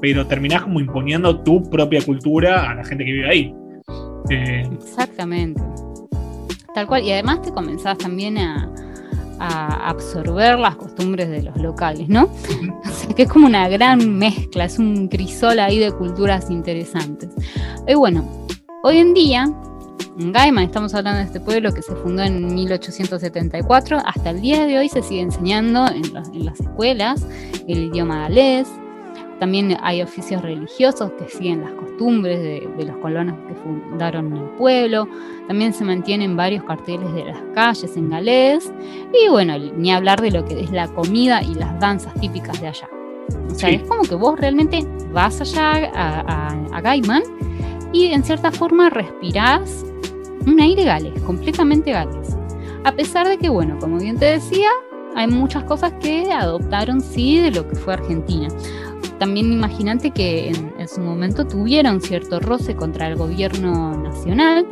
pero 0.04 0.26
terminás 0.26 0.60
como 0.60 0.80
imponiendo 0.80 1.40
tu 1.40 1.62
propia 1.70 2.04
cultura 2.04 2.70
a 2.70 2.74
la 2.74 2.84
gente 2.84 3.06
que 3.06 3.12
vive 3.12 3.26
ahí. 3.26 3.54
Eh, 4.28 4.68
Exactamente. 4.74 5.62
Tal 6.74 6.86
cual. 6.86 7.04
Y 7.04 7.12
además 7.12 7.40
te 7.40 7.50
comenzás 7.50 7.96
también 7.96 8.36
a, 8.36 8.70
a 9.46 9.88
absorber 9.88 10.58
las 10.58 10.76
costumbres 10.76 11.28
de 11.28 11.42
los 11.42 11.56
locales, 11.56 12.08
¿no? 12.08 12.28
O 12.84 12.96
sea 12.96 13.14
que 13.14 13.22
es 13.24 13.28
como 13.28 13.46
una 13.46 13.68
gran 13.68 14.16
mezcla, 14.18 14.64
es 14.64 14.78
un 14.78 15.08
crisol 15.08 15.58
ahí 15.58 15.78
de 15.78 15.90
culturas 15.92 16.50
interesantes. 16.50 17.30
Y 17.88 17.94
bueno, 17.94 18.46
hoy 18.84 18.98
en 18.98 19.14
día, 19.14 19.52
en 20.18 20.32
Gaiman, 20.32 20.64
estamos 20.64 20.94
hablando 20.94 21.18
de 21.18 21.24
este 21.24 21.40
pueblo 21.40 21.72
que 21.72 21.82
se 21.82 21.94
fundó 21.96 22.22
en 22.22 22.54
1874, 22.54 23.98
hasta 24.04 24.30
el 24.30 24.40
día 24.40 24.64
de 24.66 24.78
hoy 24.78 24.88
se 24.88 25.02
sigue 25.02 25.22
enseñando 25.22 25.88
en, 25.88 26.04
en 26.34 26.44
las 26.44 26.60
escuelas 26.60 27.26
el 27.66 27.84
idioma 27.84 28.22
galés. 28.22 28.68
También 29.44 29.76
hay 29.82 30.00
oficios 30.00 30.40
religiosos 30.40 31.12
que 31.18 31.28
siguen 31.28 31.60
las 31.60 31.72
costumbres 31.72 32.38
de, 32.40 32.66
de 32.78 32.84
los 32.86 32.96
colonos 32.96 33.36
que 33.46 33.54
fundaron 33.56 34.34
el 34.34 34.44
pueblo. 34.56 35.06
También 35.48 35.74
se 35.74 35.84
mantienen 35.84 36.34
varios 36.34 36.64
carteles 36.64 37.12
de 37.12 37.26
las 37.26 37.36
calles 37.54 37.94
en 37.94 38.08
galés. 38.08 38.72
Y 39.12 39.28
bueno, 39.28 39.58
ni 39.58 39.92
hablar 39.92 40.22
de 40.22 40.30
lo 40.30 40.46
que 40.46 40.58
es 40.62 40.70
la 40.70 40.88
comida 40.88 41.42
y 41.42 41.52
las 41.56 41.78
danzas 41.78 42.14
típicas 42.14 42.58
de 42.62 42.68
allá. 42.68 42.88
O 43.50 43.54
sea, 43.54 43.68
Sí. 43.68 43.74
es 43.74 43.82
como 43.82 44.00
que 44.04 44.14
vos 44.14 44.40
realmente 44.40 44.82
vas 45.12 45.38
allá 45.42 45.90
a, 45.94 46.20
a, 46.20 46.76
a 46.78 46.80
Gaiman 46.80 47.22
y 47.92 48.06
en 48.06 48.24
cierta 48.24 48.50
forma 48.50 48.88
respirás 48.88 49.84
un 50.46 50.58
aire 50.58 50.84
galés, 50.84 51.20
completamente 51.20 51.92
galés. 51.92 52.34
A 52.84 52.92
pesar 52.92 53.28
de 53.28 53.36
que, 53.36 53.50
bueno, 53.50 53.76
como 53.78 53.98
bien 53.98 54.16
te 54.18 54.24
decía, 54.24 54.70
hay 55.16 55.28
muchas 55.28 55.62
cosas 55.64 55.92
que 56.00 56.32
adoptaron 56.32 57.00
sí 57.00 57.38
de 57.38 57.50
lo 57.52 57.68
que 57.68 57.76
fue 57.76 57.92
Argentina. 57.92 58.48
También 59.24 59.54
imagínate 59.54 60.10
que 60.10 60.50
en, 60.50 60.74
en 60.78 60.86
su 60.86 61.00
momento 61.00 61.46
tuvieron 61.46 62.02
cierto 62.02 62.40
roce 62.40 62.76
contra 62.76 63.08
el 63.08 63.16
gobierno 63.16 63.96
nacional, 63.96 64.66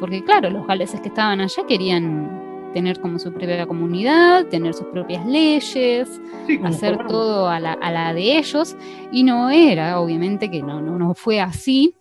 porque 0.00 0.24
claro, 0.24 0.50
los 0.50 0.66
galeses 0.66 1.00
que 1.00 1.06
estaban 1.10 1.40
allá 1.40 1.62
querían 1.68 2.72
tener 2.72 2.98
como 2.98 3.20
su 3.20 3.32
propia 3.32 3.64
comunidad, 3.68 4.46
tener 4.46 4.74
sus 4.74 4.88
propias 4.88 5.24
leyes, 5.24 6.20
sí, 6.44 6.58
hacer 6.64 7.06
todo 7.06 7.48
a 7.48 7.60
la, 7.60 7.74
a 7.74 7.92
la 7.92 8.12
de 8.12 8.36
ellos, 8.36 8.76
y 9.12 9.22
no 9.22 9.50
era, 9.50 10.00
obviamente 10.00 10.50
que 10.50 10.60
no, 10.60 10.80
no, 10.80 10.98
no 10.98 11.14
fue 11.14 11.40
así. 11.40 11.94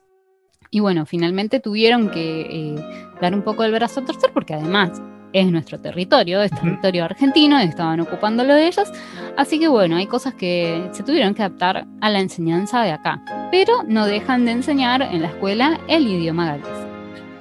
Y 0.71 0.79
bueno, 0.79 1.05
finalmente 1.05 1.59
tuvieron 1.59 2.09
que 2.09 2.41
eh, 2.41 2.75
dar 3.21 3.35
un 3.35 3.43
poco 3.43 3.65
el 3.65 3.71
brazo 3.71 3.99
a 3.99 4.05
torcer 4.05 4.31
porque 4.33 4.55
además 4.55 4.99
es 5.33 5.51
nuestro 5.51 5.79
territorio, 5.79 6.41
es 6.41 6.51
territorio 6.51 7.05
argentino, 7.05 7.59
estaban 7.59 7.99
ocupándolo 7.99 8.53
de 8.53 8.67
ellos. 8.67 8.91
Así 9.35 9.59
que 9.59 9.67
bueno, 9.67 9.97
hay 9.97 10.07
cosas 10.07 10.33
que 10.35 10.87
se 10.91 11.03
tuvieron 11.03 11.33
que 11.33 11.41
adaptar 11.41 11.85
a 12.01 12.09
la 12.09 12.19
enseñanza 12.19 12.83
de 12.83 12.91
acá, 12.91 13.21
pero 13.51 13.83
no 13.87 14.05
dejan 14.05 14.45
de 14.45 14.51
enseñar 14.51 15.01
en 15.01 15.21
la 15.21 15.27
escuela 15.27 15.79
el 15.87 16.07
idioma 16.07 16.45
galés. 16.45 16.67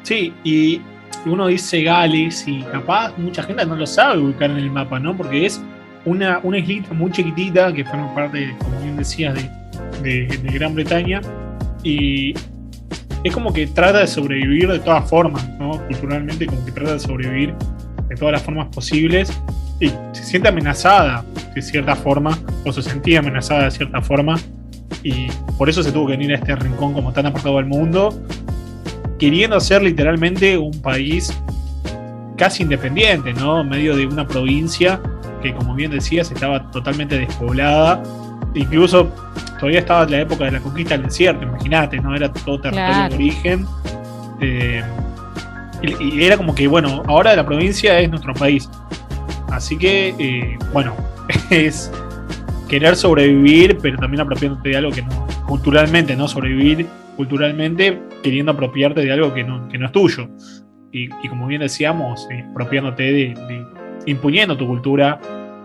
Sí, 0.02 0.32
y 0.42 0.80
uno 1.26 1.46
dice 1.46 1.82
Gales 1.82 2.48
y 2.48 2.62
capaz 2.62 3.16
mucha 3.18 3.42
gente 3.42 3.64
no 3.64 3.76
lo 3.76 3.86
sabe 3.86 4.18
ubicar 4.18 4.50
en 4.50 4.56
el 4.56 4.70
mapa, 4.70 4.98
¿no? 4.98 5.16
Porque 5.16 5.46
es 5.46 5.60
una, 6.04 6.40
una 6.42 6.58
islita 6.58 6.92
muy 6.94 7.12
chiquitita 7.12 7.72
que 7.72 7.84
forma 7.84 8.12
parte, 8.14 8.54
como 8.58 8.80
bien 8.80 8.96
decías, 8.96 9.34
de, 10.02 10.26
de 10.26 10.58
Gran 10.58 10.74
Bretaña 10.74 11.20
y 11.84 12.34
es 13.24 13.32
como 13.32 13.52
que 13.52 13.66
trata 13.68 14.00
de 14.00 14.06
sobrevivir 14.06 14.68
de 14.68 14.80
todas 14.80 15.08
formas, 15.08 15.48
¿no? 15.58 15.78
Culturalmente, 15.86 16.46
como 16.46 16.64
que 16.64 16.72
trata 16.72 16.94
de 16.94 16.98
sobrevivir 16.98 17.54
de 18.12 18.18
todas 18.18 18.32
las 18.32 18.42
formas 18.42 18.68
posibles 18.68 19.32
y 19.80 19.88
se 20.12 20.24
siente 20.24 20.48
amenazada 20.48 21.24
de 21.54 21.62
cierta 21.62 21.96
forma, 21.96 22.38
o 22.64 22.72
se 22.72 22.82
sentía 22.82 23.18
amenazada 23.18 23.64
de 23.64 23.70
cierta 23.70 24.00
forma, 24.00 24.38
y 25.02 25.26
por 25.58 25.68
eso 25.68 25.82
se 25.82 25.90
tuvo 25.92 26.06
que 26.06 26.12
venir 26.12 26.32
a 26.32 26.36
este 26.36 26.54
rincón 26.56 26.92
como 26.92 27.12
tan 27.12 27.26
apartado 27.26 27.56
del 27.56 27.66
mundo, 27.66 28.22
queriendo 29.18 29.58
ser 29.60 29.82
literalmente 29.82 30.56
un 30.56 30.80
país 30.80 31.36
casi 32.36 32.62
independiente, 32.62 33.32
¿no? 33.34 33.60
En 33.60 33.68
medio 33.68 33.96
de 33.96 34.06
una 34.06 34.26
provincia 34.26 35.00
que, 35.42 35.52
como 35.54 35.74
bien 35.74 35.90
decías, 35.90 36.30
estaba 36.30 36.70
totalmente 36.70 37.18
despoblada, 37.18 38.02
incluso 38.54 39.12
todavía 39.58 39.80
estaba 39.80 40.04
en 40.04 40.10
la 40.10 40.20
época 40.20 40.44
de 40.44 40.52
la 40.52 40.60
conquista 40.60 40.94
del 40.94 41.06
desierto, 41.06 41.44
imagínate, 41.44 41.98
¿no? 41.98 42.14
Era 42.14 42.32
todo 42.32 42.60
territorio 42.60 43.08
de 43.08 43.14
origen. 43.14 43.66
Eh, 44.40 44.82
y, 45.82 46.22
era 46.22 46.36
como 46.36 46.54
que, 46.54 46.66
bueno, 46.68 47.02
ahora 47.06 47.34
la 47.34 47.44
provincia 47.44 47.98
es 47.98 48.10
nuestro 48.10 48.34
país. 48.34 48.68
Así 49.50 49.76
que, 49.76 50.14
eh, 50.18 50.58
bueno, 50.72 50.94
es 51.50 51.90
querer 52.68 52.96
sobrevivir, 52.96 53.78
pero 53.82 53.98
también 53.98 54.22
apropiándote 54.22 54.70
de 54.70 54.76
algo 54.76 54.90
que 54.90 55.02
no, 55.02 55.26
culturalmente, 55.46 56.16
¿no? 56.16 56.28
Sobrevivir 56.28 56.86
culturalmente 57.16 58.00
queriendo 58.22 58.52
apropiarte 58.52 59.02
de 59.02 59.12
algo 59.12 59.34
que 59.34 59.44
no, 59.44 59.68
que 59.68 59.78
no 59.78 59.86
es 59.86 59.92
tuyo. 59.92 60.28
Y, 60.90 61.08
como 61.28 61.46
bien 61.46 61.62
decíamos, 61.62 62.28
eh, 62.30 62.44
apropiándote 62.50 63.02
de, 63.02 63.66
imponiendo 64.06 64.56
tu 64.56 64.66
cultura 64.66 65.20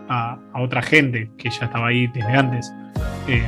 a, 0.09 0.37
otra 0.55 0.81
gente 0.81 1.29
que 1.37 1.49
ya 1.49 1.65
estaba 1.65 1.87
ahí 1.87 2.07
desde 2.07 2.31
antes. 2.31 2.73
Eh, 3.27 3.43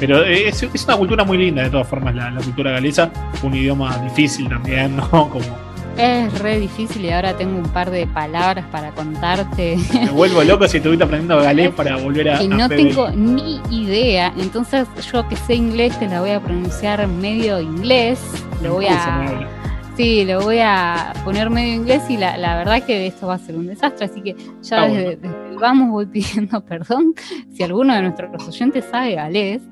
pero 0.00 0.22
es, 0.24 0.62
es, 0.62 0.84
una 0.84 0.96
cultura 0.96 1.24
muy 1.24 1.38
linda, 1.38 1.62
de 1.62 1.70
todas 1.70 1.88
formas, 1.88 2.14
la, 2.14 2.30
la 2.30 2.40
cultura 2.40 2.72
galesa, 2.72 3.10
un 3.42 3.54
idioma 3.54 3.96
difícil 3.98 4.48
también, 4.48 4.96
¿no? 4.96 5.08
Como, 5.10 5.65
es 5.96 6.38
re 6.38 6.60
difícil 6.60 7.04
y 7.04 7.10
ahora 7.10 7.36
tengo 7.36 7.56
un 7.56 7.68
par 7.70 7.90
de 7.90 8.06
palabras 8.06 8.66
para 8.70 8.90
contarte. 8.92 9.76
Me 9.92 10.10
vuelvo 10.10 10.42
loco 10.44 10.68
si 10.68 10.78
estuviste 10.78 11.04
aprendiendo 11.04 11.42
galés 11.42 11.70
para 11.70 11.96
volver 11.96 12.30
a. 12.30 12.42
Y 12.42 12.48
no 12.48 12.68
tengo 12.68 13.10
ni 13.10 13.60
idea. 13.70 14.32
Entonces, 14.36 14.86
yo 15.12 15.26
que 15.28 15.36
sé 15.36 15.54
inglés 15.54 15.98
te 15.98 16.08
la 16.08 16.20
voy 16.20 16.30
a 16.30 16.40
pronunciar 16.40 17.06
medio 17.06 17.60
inglés. 17.60 18.20
Lo 18.62 18.74
voy 18.74 18.86
a. 18.86 19.48
Sí, 19.96 20.26
lo 20.26 20.42
voy 20.42 20.58
a 20.58 21.14
poner 21.24 21.48
medio 21.48 21.74
inglés 21.74 22.02
y 22.10 22.18
la, 22.18 22.36
la 22.36 22.58
verdad 22.58 22.82
que 22.84 23.06
esto 23.06 23.28
va 23.28 23.34
a 23.34 23.38
ser 23.38 23.56
un 23.56 23.66
desastre. 23.66 24.04
Así 24.04 24.20
que 24.20 24.36
ya 24.62 24.86
desde, 24.86 25.16
desde 25.16 25.48
el 25.50 25.56
vamos 25.58 25.90
voy 25.90 26.06
pidiendo 26.06 26.60
perdón 26.66 27.14
si 27.54 27.62
alguno 27.62 27.94
de 27.94 28.02
nuestros 28.02 28.46
oyentes 28.46 28.84
sabe 28.90 29.14
galés 29.14 29.62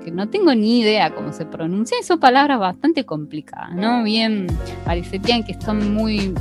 que 0.00 0.10
no 0.10 0.28
tengo 0.28 0.54
ni 0.54 0.80
idea 0.80 1.14
cómo 1.14 1.32
se 1.32 1.46
pronuncia, 1.46 1.96
y 2.00 2.02
son 2.02 2.18
palabras 2.18 2.58
bastante 2.58 3.04
complicadas, 3.04 3.74
¿no? 3.74 4.02
Bien, 4.02 4.46
parecerían 4.84 5.44
que 5.44 5.52
están 5.52 5.92
muy, 5.94 6.34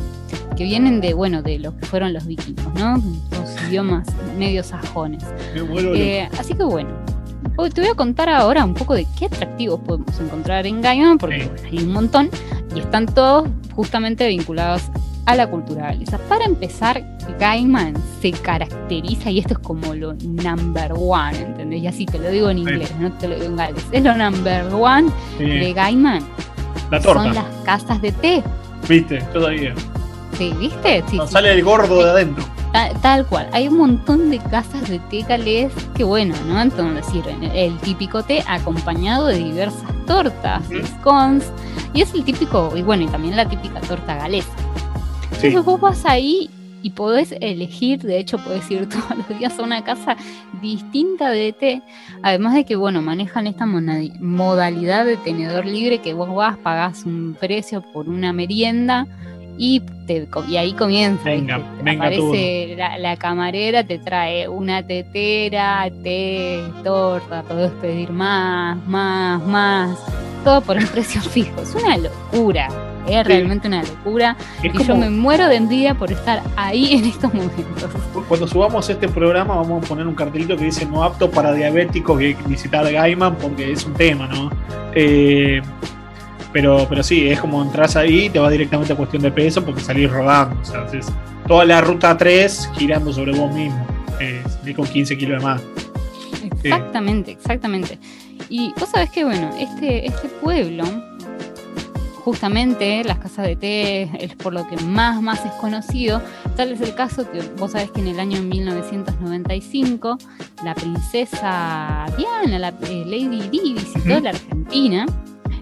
que 0.55 0.63
vienen 0.63 1.01
de, 1.01 1.13
bueno, 1.13 1.41
de 1.41 1.59
lo 1.59 1.77
que 1.77 1.85
fueron 1.85 2.13
los 2.13 2.25
vikingos, 2.25 2.73
¿no? 2.75 2.95
Los 3.31 3.69
idiomas 3.69 4.07
medio 4.37 4.63
sajones. 4.63 5.23
Eh, 5.55 6.27
así 6.37 6.53
que 6.53 6.63
bueno, 6.63 6.89
te 7.73 7.81
voy 7.81 7.89
a 7.89 7.95
contar 7.95 8.29
ahora 8.29 8.63
un 8.63 8.73
poco 8.73 8.95
de 8.95 9.05
qué 9.17 9.25
atractivos 9.25 9.79
podemos 9.81 10.19
encontrar 10.19 10.65
en 10.65 10.81
Gaiman, 10.81 11.17
porque 11.17 11.51
hay 11.65 11.79
un 11.79 11.91
montón 11.91 12.29
y 12.75 12.79
están 12.79 13.05
todos 13.05 13.47
justamente 13.75 14.27
vinculados 14.27 14.83
a 15.25 15.35
la 15.35 15.47
cultura 15.49 15.87
galesa. 15.87 16.17
Para 16.29 16.45
empezar, 16.45 17.18
Gaiman 17.39 17.93
se 18.21 18.31
caracteriza, 18.31 19.31
y 19.31 19.39
esto 19.39 19.53
es 19.53 19.59
como 19.59 19.95
lo 19.95 20.13
number 20.13 20.93
one, 20.95 21.39
¿entendés? 21.39 21.83
Y 21.83 21.87
así 21.87 22.05
te 22.05 22.19
lo 22.19 22.29
digo 22.29 22.49
en 22.49 22.59
inglés, 22.59 22.93
no 22.99 23.11
te 23.13 23.27
lo 23.27 23.35
digo 23.35 23.47
en 23.47 23.55
galés. 23.55 23.85
Es 23.91 24.03
lo 24.03 24.15
number 24.15 24.65
one 24.73 25.09
de 25.37 25.73
Gaiman. 25.73 26.23
La 26.91 26.99
torta. 26.99 27.23
Son 27.23 27.35
las 27.35 27.45
casas 27.63 28.01
de 28.01 28.11
té. 28.11 28.43
Viste, 28.87 29.21
todavía. 29.33 29.73
Sí, 30.37 30.53
¿viste? 30.59 31.03
Sí, 31.09 31.19
sale 31.27 31.53
el 31.53 31.63
gordo 31.63 32.03
de 32.03 32.09
adentro. 32.09 32.43
Tal, 33.01 33.25
cual. 33.25 33.49
Hay 33.51 33.67
un 33.67 33.77
montón 33.77 34.29
de 34.29 34.37
casas 34.37 34.87
de 34.89 34.99
té 34.99 35.23
galés 35.23 35.71
que, 35.95 36.03
bueno, 36.03 36.35
¿no? 36.47 36.61
Entonces 36.61 37.05
sirven 37.07 37.43
el 37.43 37.75
típico 37.79 38.21
té 38.23 38.43
acompañado 38.47 39.27
de 39.27 39.37
diversas 39.37 39.89
tortas, 40.05 40.61
scones, 40.99 41.51
y 41.93 42.01
es 42.01 42.13
el 42.13 42.23
típico, 42.23 42.71
y 42.75 42.81
bueno, 42.81 43.03
y 43.03 43.07
también 43.07 43.35
la 43.35 43.47
típica 43.47 43.79
torta 43.81 44.15
galesa. 44.15 44.49
Entonces 45.31 45.63
vos 45.63 45.79
vas 45.79 46.05
ahí 46.05 46.49
y 46.81 46.91
podés 46.91 47.35
elegir, 47.41 47.99
de 48.01 48.19
hecho 48.19 48.37
podés 48.37 48.69
ir 48.71 48.87
todos 48.89 49.17
los 49.17 49.39
días 49.39 49.57
a 49.57 49.63
una 49.63 49.83
casa 49.83 50.15
distinta 50.61 51.29
de 51.29 51.53
té, 51.53 51.81
además 52.23 52.53
de 52.53 52.65
que, 52.65 52.75
bueno, 52.75 53.01
manejan 53.01 53.47
esta 53.47 53.65
modalidad 53.65 55.05
de 55.05 55.17
tenedor 55.17 55.65
libre 55.65 55.99
que 55.99 56.13
vos 56.13 56.33
vas, 56.33 56.57
pagás 56.57 57.05
un 57.05 57.35
precio 57.39 57.81
por 57.81 58.09
una 58.09 58.33
merienda 58.33 59.07
y, 59.57 59.81
te, 60.07 60.25
y 60.47 60.55
ahí 60.55 60.71
comienza. 60.71 61.25
Venga, 61.25 61.57
aparece 61.57 62.77
la, 62.77 63.17
camarera, 63.17 63.83
te 63.83 63.99
trae 63.99 64.47
una 64.47 64.81
tetera, 64.81 65.91
té, 66.01 66.63
torta, 66.83 67.43
podés 67.43 67.71
pedir 67.73 68.09
más, 68.09 68.77
más, 68.87 69.45
más, 69.45 69.99
todo 70.45 70.61
por 70.61 70.77
un 70.77 70.87
precio 70.87 71.21
fijo. 71.33 71.61
Es 71.61 71.75
una 71.75 71.97
locura. 71.97 72.88
Es 73.09 73.25
realmente 73.25 73.67
una 73.67 73.83
locura. 73.83 74.37
y 74.63 74.83
yo 74.83 74.95
me 74.95 75.09
muero 75.09 75.47
de 75.47 75.55
envidia 75.55 75.95
por 75.95 76.11
estar 76.11 76.41
ahí 76.55 76.93
en 76.93 77.05
estos 77.05 77.33
momentos. 77.33 77.89
Cuando 78.27 78.47
subamos 78.47 78.89
este 78.89 79.07
programa 79.07 79.55
vamos 79.55 79.83
a 79.83 79.87
poner 79.87 80.07
un 80.07 80.15
cartelito 80.15 80.55
que 80.55 80.65
dice 80.65 80.85
no 80.85 81.03
apto 81.03 81.29
para 81.29 81.53
diabéticos 81.53 82.19
que 82.19 82.35
visitar 82.45 82.91
Gaiman 82.91 83.35
porque 83.35 83.71
es 83.71 83.85
un 83.85 83.93
tema, 83.93 84.27
¿no? 84.27 84.49
Eh, 84.93 85.61
pero, 86.51 86.85
pero 86.89 87.03
sí, 87.03 87.29
es 87.29 87.39
como 87.39 87.61
entras 87.61 87.95
ahí 87.95 88.25
y 88.25 88.29
te 88.29 88.39
vas 88.39 88.51
directamente 88.51 88.93
a 88.93 88.95
cuestión 88.95 89.21
de 89.21 89.31
peso 89.31 89.63
porque 89.63 89.81
salís 89.81 90.09
rodando. 90.09 90.59
O 90.61 90.65
sea, 90.65 90.85
toda 91.47 91.65
la 91.65 91.81
ruta 91.81 92.17
3 92.17 92.71
girando 92.75 93.13
sobre 93.13 93.37
vos 93.37 93.53
mismo. 93.53 93.85
Eh, 94.19 94.43
con 94.75 94.85
15 94.85 95.17
kilos 95.17 95.39
de 95.39 95.45
más. 95.45 95.61
Exactamente, 96.43 97.31
exactamente. 97.31 97.97
Y 98.49 98.73
vos 98.79 98.89
sabés 98.89 99.09
que, 99.11 99.23
bueno, 99.23 99.49
este, 99.57 100.05
este 100.07 100.27
pueblo 100.41 100.83
justamente 102.19 103.03
las 103.03 103.19
casas 103.19 103.47
de 103.47 103.55
té 103.55 104.09
es 104.23 104.35
por 104.35 104.53
lo 104.53 104.67
que 104.67 104.77
más, 104.77 105.21
más 105.21 105.45
es 105.45 105.51
conocido. 105.53 106.21
Tal 106.55 106.71
es 106.71 106.81
el 106.81 106.93
caso 106.95 107.29
que 107.31 107.41
vos 107.57 107.71
sabés 107.71 107.91
que 107.91 108.01
en 108.01 108.07
el 108.07 108.19
año 108.19 108.41
1995 108.41 110.17
la 110.63 110.75
princesa 110.75 112.05
Diana, 112.17 112.59
la 112.59 112.69
eh, 112.69 113.03
Lady 113.05 113.49
Di, 113.49 113.73
visitó 113.73 114.19
la 114.19 114.31
Argentina 114.31 115.05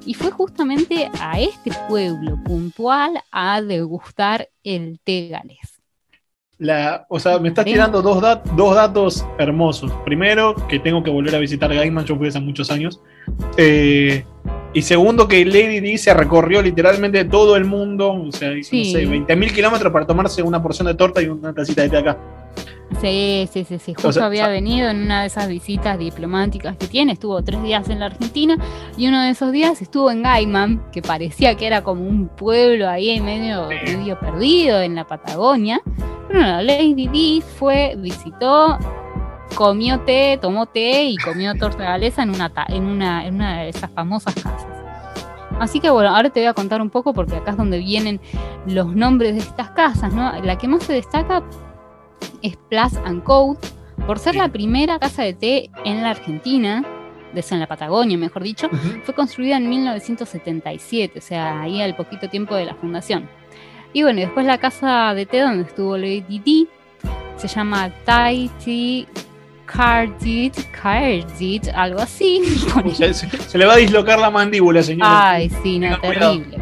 y 0.06 0.14
fue 0.14 0.32
justamente 0.32 1.10
a 1.20 1.40
este 1.40 1.72
pueblo 1.88 2.38
puntual 2.44 3.22
a 3.32 3.62
degustar 3.62 4.50
el 4.64 5.00
té 5.04 5.30
galés. 5.30 5.78
La, 6.60 7.06
o 7.10 7.20
sea, 7.20 7.38
me 7.38 7.50
estás 7.50 7.66
tirando 7.66 8.02
dos, 8.02 8.20
dos 8.56 8.76
datos 8.76 9.26
hermosos. 9.38 9.92
Primero, 10.04 10.56
que 10.68 10.80
tengo 10.80 11.04
que 11.04 11.12
volver 11.12 11.36
a 11.36 11.40
visitar 11.40 11.72
Gaiman, 11.72 12.06
yo 12.06 12.16
fui 12.16 12.30
hace 12.30 12.40
muchos 12.40 12.72
años. 12.72 13.00
Eh, 13.58 14.26
y 14.74 14.82
segundo, 14.82 15.28
que 15.28 15.46
Lady 15.46 15.80
D 15.80 15.98
se 15.98 16.14
recorrió 16.14 16.62
literalmente 16.62 17.26
todo 17.26 17.56
el 17.56 17.66
mundo, 17.66 18.12
o 18.14 18.32
sea, 18.32 18.52
hizo, 18.54 18.76
no 18.76 18.84
sé, 18.84 19.08
20.000 19.08 19.54
kilómetros 19.54 19.92
para 19.92 20.06
tomarse 20.06 20.42
una 20.44 20.62
porción 20.62 20.88
de 20.88 20.96
torta 20.96 21.22
y 21.22 21.28
una 21.28 21.54
tacita 21.54 21.84
de 21.84 21.90
té 21.90 21.98
acá. 21.98 22.18
Sí, 23.02 23.48
sí, 23.52 23.64
sí, 23.64 23.78
sí. 23.80 23.94
Justo 23.94 24.24
había 24.24 24.48
venido 24.48 24.90
en 24.90 25.04
una 25.04 25.22
de 25.22 25.28
esas 25.28 25.48
visitas 25.48 26.00
diplomáticas 26.00 26.78
que 26.78 26.88
tiene, 26.88 27.14
estuvo 27.14 27.42
tres 27.44 27.62
días 27.62 27.90
en 27.90 28.00
la 28.00 28.08
Argentina 28.08 28.58
y 28.98 29.08
uno 29.08 29.22
de 29.22 29.32
esos 29.32 29.52
días 29.52 29.82
estuvo 29.82 30.10
en 30.10 30.24
Gaiman, 30.24 30.84
que 30.92 31.02
parecía 31.02 31.56
que 31.56 31.68
era 31.68 31.84
como 31.84 32.08
un 32.08 32.28
pueblo 32.28 32.90
ahí 32.90 33.20
medio, 33.20 33.68
medio 33.68 34.20
perdido 34.20 34.82
en 34.82 34.96
la 34.96 35.06
Patagonia. 35.06 35.82
Pero 36.28 36.42
no, 36.42 36.62
Lady 36.62 37.08
D 37.08 37.46
fue, 37.58 37.96
visitó, 37.98 38.80
comió 39.56 40.00
té, 40.02 40.38
tomó 40.42 40.66
té 40.66 41.06
y 41.06 41.18
comió 41.18 41.56
torta 41.56 41.84
galesa 41.84 42.24
en 42.24 42.30
una, 42.32 42.52
en 42.68 42.84
una, 42.86 43.26
en 43.26 43.36
una 43.36 43.62
de 43.62 43.70
esas 43.70 43.92
famosas 43.92 44.36
casas. 44.36 44.68
Así 45.60 45.80
que 45.80 45.90
bueno, 45.90 46.16
ahora 46.16 46.30
te 46.30 46.40
voy 46.40 46.48
a 46.48 46.54
contar 46.54 46.82
un 46.82 46.90
poco 46.90 47.14
porque 47.14 47.36
acá 47.36 47.52
es 47.52 47.58
donde 47.58 47.80
vienen 47.80 48.20
los 48.68 48.96
nombres 48.96 49.34
de 49.34 49.40
estas 49.40 49.72
casas, 49.72 50.14
¿no? 50.14 50.32
La 50.44 50.58
que 50.58 50.68
más 50.68 50.84
se 50.84 50.94
destaca 50.94 51.44
es 52.42 52.56
Plus 52.70 52.96
and 53.06 53.24
Code, 53.24 53.60
por 54.06 54.20
ser 54.20 54.36
la 54.36 54.50
primera 54.50 55.00
casa 55.00 55.24
de 55.24 55.34
té 55.34 55.70
en 55.84 56.04
la 56.04 56.12
Argentina 56.12 56.84
en 57.52 57.60
la 57.60 57.68
Patagonia, 57.68 58.18
mejor 58.18 58.44
dicho, 58.44 58.70
fue 59.04 59.14
construida 59.14 59.58
en 59.58 59.70
1977, 59.70 61.20
o 61.20 61.22
sea, 61.22 61.62
ahí 61.62 61.82
al 61.82 61.96
poquito 61.96 62.30
tiempo 62.30 62.56
de 62.56 62.66
la 62.66 62.76
fundación. 62.76 63.30
Y 63.94 64.04
bueno, 64.04 64.20
después 64.20 64.46
la 64.46 64.58
casa 64.58 65.14
de 65.14 65.26
té 65.26 65.42
donde 65.42 65.64
estuvo 65.64 65.98
Lady 65.98 66.40
Di 66.40 66.68
se 67.38 67.48
llama 67.48 67.92
Cardit, 69.68 70.56
Cardit, 70.72 71.68
algo 71.76 72.00
así. 72.00 72.42
Se, 72.94 73.58
le 73.58 73.66
va 73.66 73.74
a 73.74 73.78
dislocar 73.78 74.18
la 74.18 74.32
mandíbula, 74.32 74.82
señora. 74.82 75.32
Ay, 75.32 75.50
sí, 75.62 75.78
no, 75.78 76.00
terrible. 76.00 76.58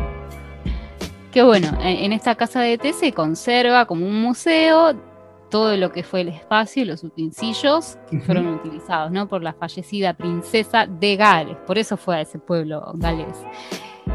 Que 1.32 1.44
bueno, 1.44 1.78
en 1.82 2.14
esta 2.14 2.36
casa 2.36 2.62
de 2.62 2.78
té 2.78 2.94
se 2.94 3.12
conserva 3.12 3.86
como 3.86 4.06
un 4.06 4.22
museo 4.22 4.96
todo 5.50 5.78
lo 5.78 5.92
que 5.92 6.04
fue 6.04 6.22
el 6.22 6.30
espacio 6.30 6.84
y 6.84 6.86
los 6.86 7.04
utensilios 7.04 7.98
que 8.10 8.20
fueron 8.20 8.48
utilizados 8.48 9.12
¿no? 9.12 9.28
por 9.28 9.44
la 9.44 9.54
fallecida 9.54 10.14
princesa 10.14 10.86
de 10.88 11.16
Gales. 11.16 11.58
Por 11.68 11.78
eso 11.78 11.98
fue 11.98 12.18
a 12.18 12.22
ese 12.22 12.40
pueblo 12.40 12.92
galés. 12.96 13.38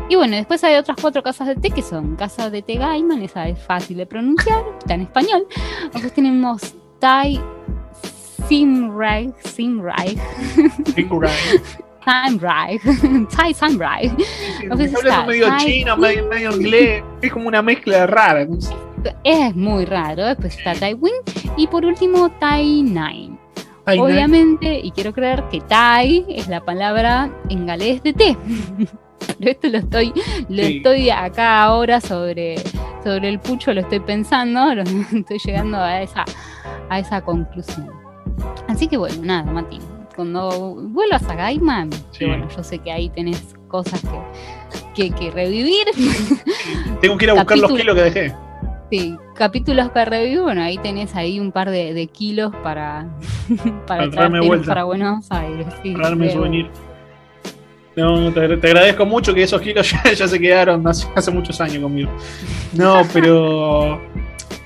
Y 0.09 0.17
bueno, 0.17 0.37
después 0.37 0.63
hay 0.65 0.77
otras 0.77 0.97
cuatro 1.01 1.23
casas 1.23 1.49
de 1.49 1.57
té 1.57 1.71
que 1.71 1.83
son 1.83 2.17
Casa 2.17 2.51
de 2.51 2.63
Té 2.63 2.75
Gaiman, 2.75 3.23
esa 3.23 3.49
es 3.49 3.59
fácil 3.59 3.99
de 3.99 4.07
pronunciar, 4.07 4.65
está 4.79 4.95
en 4.95 5.03
español. 5.03 5.47
Después 5.93 6.13
tenemos 6.13 6.75
Tai 6.99 7.41
Simreich. 8.51 9.33
Simreich. 9.45 10.19
Sunrise, 12.05 12.81
Thai 13.37 13.55
Sunrise. 13.55 14.13
Habla 14.69 15.25
medio 15.25 15.47
chino, 15.59 15.97
medio, 15.97 16.27
medio, 16.27 16.51
inglés, 16.57 17.05
es 17.23 17.33
como 17.33 17.47
una 17.47 17.63
mezcla 17.63 18.09
rara. 18.09 18.45
Es 19.23 19.55
muy 19.55 19.85
raro. 19.85 20.25
Después 20.25 20.59
está 20.59 20.75
Taiwan 20.75 21.13
y 21.57 21.69
por 21.69 21.87
último 21.87 22.29
Tai 22.41 22.83
Nine. 22.83 23.39
Obviamente, 23.87 24.81
y 24.81 24.91
quiero 24.91 25.13
creer 25.13 25.45
que 25.49 25.61
Tai 25.61 26.27
es 26.29 26.49
la 26.49 26.65
palabra 26.65 27.31
en 27.51 27.67
galés 27.67 28.03
de 28.03 28.13
té. 28.15 28.37
Pero 29.39 29.51
esto 29.53 29.69
lo 29.69 29.79
estoy, 29.79 30.13
lo 30.49 30.63
estoy 30.63 31.11
acá 31.11 31.63
ahora 31.63 32.01
sobre, 32.01 32.57
sobre 33.05 33.29
el 33.29 33.39
pucho, 33.39 33.73
lo 33.73 33.83
estoy 33.83 34.01
pensando, 34.01 34.73
estoy 35.15 35.39
llegando 35.39 35.79
a 35.79 36.03
esa, 36.03 36.25
a 36.89 36.99
esa 36.99 37.21
conclusión. 37.21 38.00
Así 38.81 38.89
que 38.89 38.97
bueno, 38.97 39.17
nada, 39.23 39.43
Mati, 39.43 39.79
cuando 40.17 40.75
vuelvas 40.75 41.23
a 41.29 41.35
Gaiman, 41.35 41.91
bueno, 42.19 42.49
yo 42.57 42.65
sé 42.65 42.79
que 42.79 42.91
ahí 42.91 43.11
tenés 43.11 43.55
cosas 43.69 44.03
que, 44.95 45.11
que, 45.11 45.31
revivir. 45.31 45.85
Tengo 47.03 47.19
que 47.19 47.27
ir 47.27 47.31
a 47.33 47.35
buscar 47.35 47.59
los 47.59 47.73
kilos 47.73 47.95
que 47.95 48.03
dejé. 48.05 48.35
Sí, 48.91 49.19
capítulos 49.35 49.91
para 49.91 50.07
revivir, 50.07 50.41
bueno, 50.41 50.63
ahí 50.63 50.79
tenés 50.79 51.15
ahí 51.15 51.39
un 51.39 51.53
par 51.53 51.69
de, 51.69 52.09
kilos 52.11 52.57
para, 52.63 53.07
para, 53.87 54.09
traerme 54.09 54.41
vuelta. 54.41 54.69
para 54.69 54.85
Buenos 54.85 55.31
Aires. 55.31 55.67
Sí, 55.83 55.93
para 55.93 56.09
darme 56.09 56.31
souvenir. 56.31 56.71
No, 57.97 58.33
te, 58.33 58.41
agradezco 58.41 59.05
mucho 59.05 59.35
que 59.35 59.43
esos 59.43 59.61
kilos 59.61 59.95
ya, 60.17 60.27
se 60.27 60.41
quedaron 60.41 60.89
hace, 60.89 61.07
hace, 61.15 61.31
muchos 61.31 61.61
años 61.61 61.83
conmigo. 61.83 62.11
No, 62.73 63.03
pero 63.13 63.97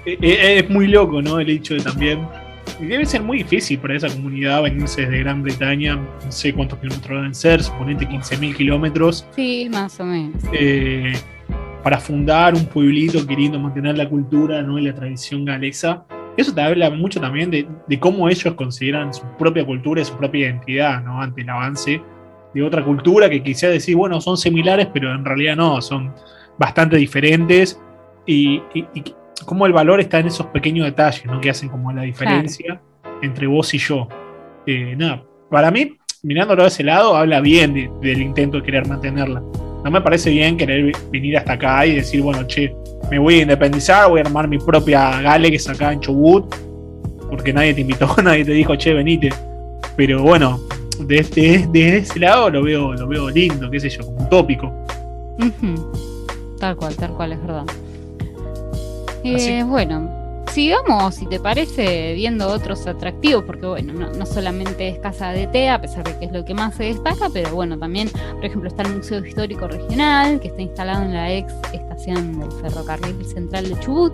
eh, 0.06 0.16
eh, 0.23 0.59
es 0.61 0.71
muy 0.71 0.87
loco, 0.87 1.21
¿no? 1.21 1.40
El 1.40 1.50
hecho 1.50 1.75
de 1.75 1.80
también 1.80 2.43
debe 2.84 3.06
ser 3.06 3.22
muy 3.22 3.38
difícil 3.38 3.78
para 3.78 3.96
esa 3.96 4.08
comunidad 4.08 4.62
venirse 4.62 5.02
desde 5.02 5.20
Gran 5.20 5.42
Bretaña, 5.42 5.96
no 5.96 6.32
sé 6.32 6.52
cuántos 6.52 6.78
kilómetros 6.78 7.18
deben 7.18 7.34
ser, 7.34 7.62
suponete 7.62 8.06
15.000 8.06 8.56
kilómetros. 8.56 9.26
Sí, 9.34 9.68
más 9.70 9.98
o 10.00 10.04
menos. 10.04 10.42
Eh, 10.52 11.12
para 11.82 11.98
fundar 11.98 12.54
un 12.54 12.64
pueblito 12.64 13.26
queriendo 13.26 13.58
mantener 13.58 13.98
la 13.98 14.08
cultura 14.08 14.62
¿no? 14.62 14.78
y 14.78 14.82
la 14.82 14.94
tradición 14.94 15.44
galesa. 15.44 16.04
Eso 16.36 16.52
te 16.52 16.62
habla 16.62 16.90
mucho 16.90 17.20
también 17.20 17.50
de, 17.50 17.66
cómo 18.00 18.28
ellos 18.28 18.54
consideran 18.54 19.12
su 19.12 19.22
propia 19.38 19.64
cultura 19.64 20.00
y 20.00 20.04
su 20.04 20.16
propia 20.16 20.46
identidad 20.46 21.02
¿no? 21.04 21.20
ante 21.20 21.42
el 21.42 21.50
avance 21.50 22.02
de 22.54 22.62
otra 22.62 22.84
cultura 22.84 23.28
que 23.28 23.42
quisiera 23.42 23.74
decir, 23.74 23.96
bueno, 23.96 24.20
son 24.20 24.36
similares, 24.36 24.88
pero 24.92 25.14
en 25.14 25.24
realidad 25.24 25.56
no, 25.56 25.80
son 25.82 26.12
bastante 26.58 26.96
diferentes. 26.96 27.80
Y, 28.26 28.62
cómo 29.44 29.66
el 29.66 29.72
valor 29.72 30.00
está 30.00 30.18
en 30.18 30.26
esos 30.26 30.46
pequeños 30.46 30.86
detalles, 30.86 31.24
¿no? 31.26 31.40
Que 31.40 31.50
hacen 31.50 31.68
como 31.68 31.92
la 31.92 32.02
diferencia 32.02 32.80
entre 33.22 33.46
vos 33.46 33.72
y 33.74 33.78
yo. 33.78 34.08
Eh, 34.66 34.94
nada, 34.96 35.22
para 35.50 35.70
mí, 35.70 35.96
mirándolo 36.23 36.62
de 36.62 36.69
ese 36.69 36.82
lado, 36.82 37.16
habla 37.16 37.40
bien 37.40 37.90
del 38.00 38.23
intento 38.23 38.58
de 38.58 38.62
querer 38.62 38.88
mantenerla. 38.88 39.40
No 39.84 39.90
me 39.90 40.00
parece 40.00 40.30
bien 40.30 40.56
querer 40.56 40.92
venir 41.10 41.36
hasta 41.36 41.52
acá 41.54 41.86
y 41.86 41.97
decir, 41.97 42.23
bueno, 42.23 42.47
che, 42.47 42.75
me 43.10 43.19
voy 43.19 43.40
a 43.40 43.42
independizar, 43.42 44.08
voy 44.08 44.21
a 44.21 44.25
armar 44.25 44.49
mi 44.49 44.58
propia 44.58 45.21
gale 45.21 45.50
que 45.50 45.56
es 45.56 45.69
acá 45.69 45.92
en 45.92 46.00
Chubut, 46.00 46.54
porque 47.28 47.52
nadie 47.52 47.75
te 47.75 47.82
invitó, 47.82 48.14
nadie 48.23 48.45
te 48.45 48.52
dijo, 48.52 48.75
che, 48.76 48.95
venite. 48.95 49.30
Pero 49.97 50.23
bueno, 50.23 50.60
desde, 51.00 51.66
de 51.69 51.99
ese 51.99 52.19
lado 52.19 52.50
lo 52.50 52.62
veo, 52.62 52.95
lo 52.95 53.06
veo 53.06 53.30
lindo, 53.30 53.71
qué 53.71 53.80
sé 53.80 53.90
yo, 53.90 54.04
como 54.04 54.25
utópico. 54.25 54.73
Tal 56.58 56.76
cual, 56.76 56.97
tal 56.97 57.10
cual, 57.12 57.32
es 57.32 57.40
verdad. 57.42 57.64
Eh, 59.25 59.65
bueno, 59.65 60.45
sigamos, 60.52 61.15
si 61.15 61.26
te 61.26 61.41
parece, 61.41 62.13
viendo 62.13 62.47
otros 62.47 62.87
atractivos, 62.87 63.45
porque 63.45 63.67
bueno, 63.67 63.93
no, 63.93 64.26
solamente 64.26 64.89
es 64.89 64.99
Casa 64.99 65.30
de 65.30 65.47
Té, 65.47 65.71
a 65.71 65.80
pesar 65.80 66.04
de 66.04 66.19
que 66.19 66.26
es 66.26 66.32
lo 66.32 66.45
que 66.45 66.52
más 66.52 66.75
se 66.75 66.84
destaca, 66.84 67.30
pero 67.32 67.54
bueno, 67.54 67.78
también, 67.78 68.10
por 68.34 68.45
ejemplo, 68.45 68.69
está 68.69 68.82
el 68.82 68.97
Museo 68.97 69.25
Histórico 69.25 69.67
Regional, 69.67 70.41
que 70.41 70.49
está 70.49 70.60
instalado 70.60 71.02
en 71.04 71.15
la 71.15 71.32
ex 71.32 71.54
estación 71.73 72.39
del 72.39 72.52
ferrocarril 72.52 73.25
central 73.25 73.69
de 73.69 73.80
Chubut. 73.80 74.13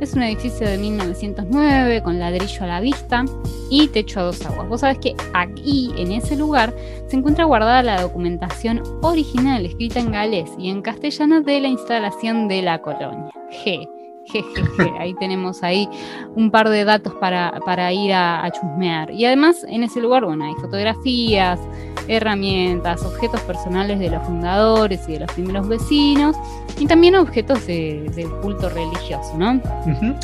Es 0.00 0.14
un 0.14 0.24
edificio 0.24 0.66
de 0.66 0.76
1909 0.78 2.02
con 2.02 2.18
ladrillo 2.18 2.64
a 2.64 2.66
la 2.66 2.80
vista 2.80 3.24
y 3.70 3.86
techo 3.86 4.18
a 4.18 4.24
dos 4.24 4.44
aguas. 4.44 4.68
Vos 4.68 4.80
sabés 4.80 4.98
que 4.98 5.14
aquí, 5.32 5.92
en 5.96 6.10
ese 6.10 6.34
lugar, 6.34 6.74
se 7.06 7.16
encuentra 7.16 7.44
guardada 7.44 7.84
la 7.84 8.02
documentación 8.02 8.82
original 9.02 9.64
escrita 9.64 10.00
en 10.00 10.10
galés 10.10 10.50
y 10.58 10.70
en 10.70 10.82
castellano 10.82 11.40
de 11.42 11.60
la 11.60 11.68
instalación 11.68 12.48
de 12.48 12.62
la 12.62 12.82
colonia. 12.82 13.30
G. 13.64 13.88
Jejeje, 14.26 14.92
ahí 14.98 15.14
tenemos 15.14 15.62
ahí 15.62 15.88
un 16.34 16.50
par 16.50 16.68
de 16.68 16.84
datos 16.84 17.14
para, 17.14 17.92
ir 17.92 18.12
a, 18.12 18.50
chusmear. 18.50 19.10
Y 19.10 19.24
además 19.24 19.64
en 19.68 19.82
ese 19.82 20.00
lugar, 20.00 20.24
bueno, 20.24 20.44
hay 20.44 20.54
fotografías, 20.54 21.60
herramientas, 22.08 23.04
objetos 23.04 23.40
personales 23.42 23.98
de 23.98 24.10
los 24.10 24.22
fundadores 24.24 25.08
y 25.08 25.12
de 25.12 25.20
los 25.20 25.32
primeros 25.32 25.68
vecinos, 25.68 26.36
y 26.78 26.86
también 26.86 27.14
objetos 27.16 27.66
del 27.66 28.30
culto 28.42 28.68
religioso, 28.68 29.36
¿no? 29.36 29.60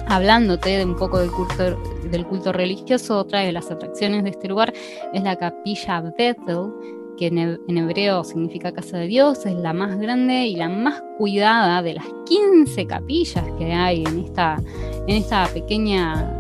Hablándote 0.08 0.70
de 0.78 0.84
un 0.84 0.96
poco 0.96 1.18
del 1.18 1.30
culto, 1.30 1.78
del 2.10 2.26
culto 2.26 2.52
religioso, 2.52 3.18
otra 3.18 3.40
de 3.40 3.52
las 3.52 3.70
atracciones 3.70 4.24
de 4.24 4.30
este 4.30 4.48
lugar 4.48 4.72
es 5.12 5.22
la 5.22 5.36
capilla 5.36 6.00
Bethel, 6.00 6.72
que 7.18 7.26
en, 7.26 7.78
hebreo 7.78 8.24
significa 8.24 8.72
casa 8.72 8.98
de 8.98 9.08
Dios, 9.08 9.44
es 9.44 9.54
la 9.54 9.72
más 9.72 9.98
grande 9.98 10.46
y 10.46 10.56
la 10.56 10.68
más 10.68 11.02
cuidada 11.18 11.82
de 11.82 11.94
las 11.94 12.06
15 12.26 12.86
capillas 12.86 13.44
que 13.58 13.72
hay 13.72 14.04
en 14.04 14.20
esta, 14.20 14.62
en 15.06 15.16
esta 15.16 15.46
pequeña, 15.48 16.32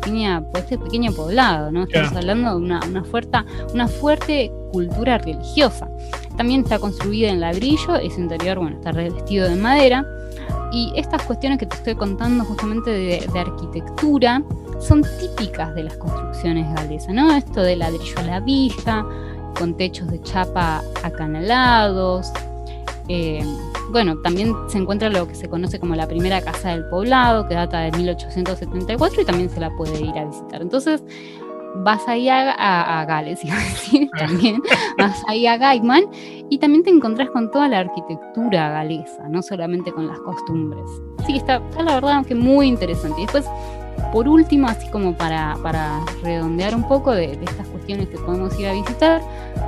pequeña 0.00 0.44
pues, 0.52 0.64
este 0.64 0.78
pequeño 0.78 1.12
poblado, 1.12 1.72
¿no? 1.72 1.84
Estamos 1.84 2.12
hablando 2.12 2.50
de 2.50 2.56
una, 2.56 2.80
una, 2.86 3.04
fuerte, 3.04 3.38
una 3.72 3.88
fuerte 3.88 4.52
cultura 4.72 5.18
religiosa. 5.18 5.88
También 6.36 6.60
está 6.60 6.78
construida 6.78 7.30
en 7.30 7.40
ladrillo 7.40 8.00
y 8.00 8.10
su 8.10 8.20
interior, 8.20 8.58
bueno, 8.58 8.76
está 8.76 8.92
revestido 8.92 9.48
de 9.48 9.56
madera. 9.56 10.06
Y 10.70 10.92
estas 10.96 11.22
cuestiones 11.22 11.58
que 11.58 11.66
te 11.66 11.76
estoy 11.76 11.94
contando 11.94 12.44
justamente 12.44 12.90
de, 12.90 13.26
de 13.32 13.38
arquitectura 13.38 14.42
son 14.80 15.02
típicas 15.18 15.74
de 15.74 15.84
las 15.84 15.96
construcciones 15.96 16.66
galesas, 16.74 17.14
¿no? 17.14 17.32
Esto 17.34 17.62
de 17.62 17.76
ladrillo 17.76 18.18
a 18.18 18.22
la 18.22 18.40
vista, 18.40 19.06
con 19.58 19.76
techos 19.76 20.08
de 20.08 20.20
chapa 20.22 20.82
acanalados. 21.02 22.32
Eh, 23.08 23.44
bueno, 23.90 24.18
también 24.18 24.54
se 24.68 24.78
encuentra 24.78 25.08
lo 25.08 25.28
que 25.28 25.34
se 25.34 25.48
conoce 25.48 25.78
como 25.78 25.94
la 25.94 26.06
primera 26.08 26.40
casa 26.40 26.70
del 26.70 26.84
poblado, 26.88 27.46
que 27.48 27.54
data 27.54 27.80
de 27.80 27.92
1874 27.92 29.22
y 29.22 29.24
también 29.24 29.50
se 29.50 29.60
la 29.60 29.70
puede 29.76 30.00
ir 30.00 30.16
a 30.18 30.24
visitar. 30.24 30.60
Entonces, 30.60 31.02
vas 31.82 32.06
ahí 32.08 32.28
a, 32.28 33.00
a, 33.00 33.04
Gales, 33.04 33.38
iba 33.44 33.54
a 33.54 33.60
decir, 33.60 34.08
ah. 34.14 34.18
también, 34.26 34.62
vas 34.98 35.22
ahí 35.28 35.46
a 35.46 35.56
Gaiman 35.56 36.04
y 36.48 36.58
también 36.58 36.82
te 36.82 36.90
encontrás 36.90 37.30
con 37.30 37.50
toda 37.50 37.68
la 37.68 37.80
arquitectura 37.80 38.70
galesa, 38.70 39.28
no 39.28 39.42
solamente 39.42 39.92
con 39.92 40.06
las 40.06 40.18
costumbres. 40.20 40.84
Sí, 41.26 41.36
está, 41.36 41.56
está 41.56 41.82
la 41.82 41.94
verdad 41.94 42.24
que 42.24 42.34
muy 42.34 42.66
interesante. 42.66 43.20
Y 43.20 43.24
después 43.24 43.44
por 44.12 44.28
último, 44.28 44.66
así 44.68 44.88
como 44.88 45.16
para, 45.16 45.56
redondear 46.22 46.74
un 46.74 46.86
poco 46.88 47.12
de, 47.12 47.32
estas 47.32 47.66
cuestiones 47.68 48.08
que 48.08 48.18
podemos 48.18 48.58
ir 48.58 48.66
a 48.66 48.72
visitar, 48.72 49.20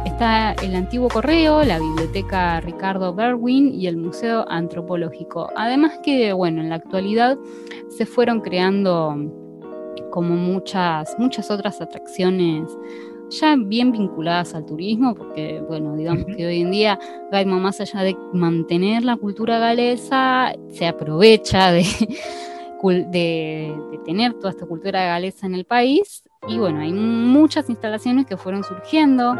está 0.04 0.52
el 0.62 0.74
antiguo 0.74 1.08
correo, 1.08 1.62
la 1.64 1.78
biblioteca 1.78 2.60
Ricardo 2.60 3.14
Berwin 3.14 3.72
y 3.74 3.86
el 3.86 3.96
Museo 3.96 4.44
Antropológico. 4.48 5.50
Además 5.56 5.98
que, 6.02 6.32
bueno, 6.32 6.60
en 6.60 6.70
la 6.70 6.76
actualidad 6.76 7.38
se 7.88 8.06
fueron 8.06 8.40
creando 8.40 9.16
como 10.10 10.34
muchas, 10.36 11.14
muchas 11.18 11.50
otras 11.50 11.80
atracciones 11.80 12.70
ya 13.30 13.56
bien 13.56 13.92
vinculadas 13.92 14.54
al 14.54 14.64
turismo, 14.64 15.14
porque 15.14 15.62
bueno, 15.68 15.96
digamos 15.96 16.24
que 16.34 16.46
hoy 16.46 16.62
en 16.62 16.70
día 16.70 16.98
Gaimo, 17.30 17.58
más 17.58 17.80
allá 17.80 18.00
de 18.02 18.16
mantener 18.32 19.04
la 19.04 19.16
cultura 19.16 19.58
galesa, 19.58 20.54
se 20.70 20.86
aprovecha 20.86 21.72
de, 21.72 21.84
de, 22.82 23.74
tener 24.04 24.34
toda 24.34 24.50
esta 24.50 24.66
cultura 24.66 25.04
galesa 25.04 25.46
en 25.46 25.54
el 25.54 25.64
país. 25.64 26.24
Y 26.46 26.58
bueno, 26.58 26.80
hay 26.80 26.92
muchas 26.92 27.68
instalaciones 27.68 28.26
que 28.26 28.36
fueron 28.36 28.64
surgiendo, 28.64 29.36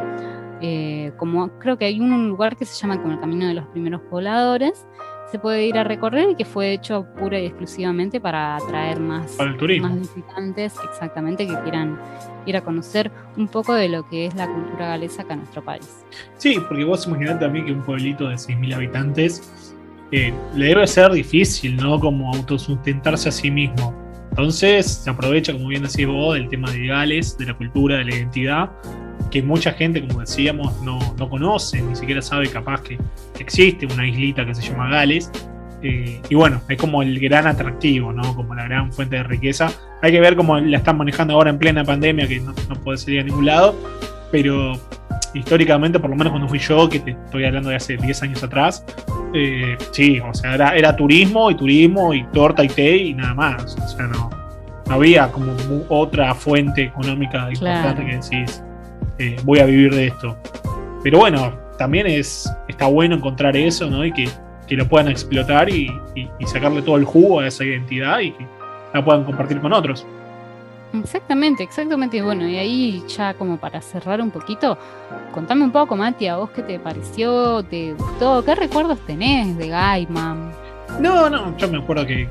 eh, 0.61 1.13
como 1.17 1.59
creo 1.59 1.79
que 1.79 1.85
hay 1.85 2.01
un 2.01 2.29
lugar 2.29 2.57
que 2.57 2.65
se 2.65 2.75
llama 2.81 3.01
como 3.01 3.15
el 3.15 3.21
Camino 3.21 3.47
de 3.47 3.55
los 3.55 3.67
Primeros 3.67 4.03
Pobladores, 4.03 4.87
se 5.31 5.39
puede 5.39 5.67
ir 5.67 5.77
a 5.77 5.85
recorrer 5.85 6.31
y 6.31 6.35
que 6.35 6.45
fue 6.45 6.73
hecho 6.73 7.07
pura 7.19 7.39
y 7.39 7.47
exclusivamente 7.47 8.21
para 8.21 8.57
atraer 8.57 8.99
más, 8.99 9.37
más 9.81 9.99
visitantes, 10.01 10.75
exactamente, 10.91 11.47
que 11.47 11.55
quieran 11.63 11.99
ir 12.47 12.57
a 12.57 12.63
conocer 12.63 13.11
un 13.37 13.47
poco 13.47 13.75
de 13.75 13.89
lo 13.89 14.09
que 14.09 14.27
es 14.27 14.35
la 14.35 14.51
cultura 14.51 14.89
galesa 14.89 15.23
acá 15.23 15.35
en 15.35 15.41
nuestro 15.41 15.63
país. 15.63 16.05
Sí, 16.39 16.59
porque 16.67 16.85
vos 16.85 17.07
imaginate 17.07 17.41
también 17.41 17.67
que 17.67 17.73
un 17.73 17.83
pueblito 17.83 18.29
de 18.29 18.37
6.000 18.37 18.75
habitantes 18.75 19.68
le 20.11 20.67
debe 20.67 20.87
ser 20.87 21.13
difícil, 21.13 21.77
¿no? 21.77 21.99
Como 22.01 22.35
autosustentarse 22.35 23.29
a 23.29 23.33
sí 23.33 23.51
mismo. 23.51 23.95
Entonces 24.31 24.87
se 24.87 25.11
aprovecha, 25.11 25.53
como 25.53 25.69
bien 25.69 25.83
decís 25.83 26.07
vos, 26.07 26.35
del 26.35 26.49
tema 26.49 26.71
de 26.71 26.87
Gales, 26.87 27.37
de 27.39 27.47
la 27.47 27.55
cultura, 27.55 27.97
de 27.97 28.05
la 28.05 28.15
identidad, 28.15 28.71
que 29.31 29.43
mucha 29.43 29.73
gente, 29.73 30.07
como 30.07 30.21
decíamos, 30.21 30.81
no, 30.83 30.99
no 31.19 31.29
conoce, 31.29 31.83
ni 31.83 31.95
siquiera 31.97 32.23
sabe 32.23 32.49
capaz 32.49 32.83
que 32.83 32.99
existe 33.39 33.87
una 33.87 34.07
islita 34.07 34.47
que 34.47 34.55
se 34.55 34.63
llama 34.63 34.89
Gales. 34.91 35.31
Eh, 35.83 36.21
y 36.29 36.35
bueno, 36.35 36.61
es 36.69 36.79
como 36.79 37.03
el 37.03 37.19
gran 37.21 37.47
atractivo, 37.47 38.13
¿no? 38.13 38.35
Como 38.35 38.55
la 38.55 38.65
gran 38.65 38.93
fuente 38.93 39.17
de 39.17 39.23
riqueza. 39.25 39.71
Hay 40.03 40.13
que 40.13 40.21
ver 40.21 40.37
cómo 40.37 40.59
la 40.59 40.79
están 40.79 40.97
manejando 40.97 41.35
ahora 41.35 41.51
en 41.51 41.59
plena 41.59 41.85
pandemia, 41.85 42.27
que 42.27 42.41
no, 42.41 42.55
no 42.69 42.75
puede 42.77 42.99
salir 42.99 43.21
a 43.21 43.25
ningún 43.25 43.47
lado. 43.47 43.77
Pero 44.33 44.79
históricamente, 45.35 45.99
por 45.99 46.11
lo 46.11 46.17
menos 46.17 46.31
cuando 46.31 46.49
fui 46.49 46.59
yo, 46.59 46.89
que 46.89 47.01
te 47.01 47.11
estoy 47.13 47.45
hablando 47.45 47.71
de 47.71 47.77
hace 47.77 47.97
10 47.97 48.23
años 48.23 48.43
atrás, 48.43 48.85
eh, 49.35 49.77
sí, 49.93 50.21
o 50.21 50.33
sea, 50.33 50.55
era, 50.55 50.77
era, 50.77 50.97
turismo 50.97 51.51
y 51.51 51.55
turismo 51.55 52.15
y 52.15 52.25
torta 52.33 52.65
y 52.65 52.69
té 52.69 52.97
y 52.97 53.15
nada 53.15 53.35
más. 53.35 53.77
O 53.77 53.89
sea, 53.89 54.07
no, 54.07 54.31
no 54.87 54.95
había 54.95 55.31
como 55.31 55.53
otra 55.89 56.35
fuente 56.35 56.85
económica 56.85 57.49
importante 57.51 58.05
que 58.05 58.17
decís, 58.17 58.63
eh, 59.19 59.37
voy 59.45 59.59
a 59.59 59.67
vivir 59.67 59.95
de 59.95 60.07
esto. 60.07 60.37
Pero 61.03 61.19
bueno, 61.19 61.53
también 61.79 62.07
es, 62.07 62.51
está 62.69 62.87
bueno 62.87 63.17
encontrar 63.17 63.57
eso, 63.57 63.89
¿no? 63.89 64.05
Y 64.05 64.13
que, 64.13 64.29
que 64.67 64.77
lo 64.77 64.89
puedan 64.89 65.09
explotar 65.09 65.69
y, 65.69 65.91
y, 66.15 66.47
sacarle 66.47 66.83
todo 66.83 66.97
el 66.97 67.05
jugo 67.05 67.41
a 67.41 67.47
esa 67.47 67.65
identidad 67.65 68.21
y 68.21 68.33
que 68.33 68.47
la 68.95 69.05
puedan 69.05 69.25
compartir 69.25 69.61
con 69.61 69.73
otros. 69.73 70.07
Exactamente, 70.93 71.63
exactamente. 71.63 72.23
Bueno, 72.23 72.49
y 72.49 72.57
ahí 72.57 73.05
ya 73.09 73.35
como 73.35 73.59
para 73.59 73.81
cerrar 73.81 74.21
un 74.21 74.31
poquito, 74.31 74.79
contame 75.33 75.65
un 75.65 75.73
poco, 75.73 75.97
Mati, 75.97 76.27
a 76.27 76.37
vos 76.37 76.51
qué 76.51 76.63
te 76.63 76.79
pareció, 76.79 77.63
te 77.63 77.95
gustó, 77.95 78.45
qué 78.45 78.55
recuerdos 78.55 78.99
tenés 79.07 79.57
de 79.57 79.69
Gaiman. 79.69 80.53
No, 81.01 81.29
no, 81.29 81.57
yo 81.57 81.69
me 81.69 81.79
acuerdo 81.79 82.07
que, 82.07 82.29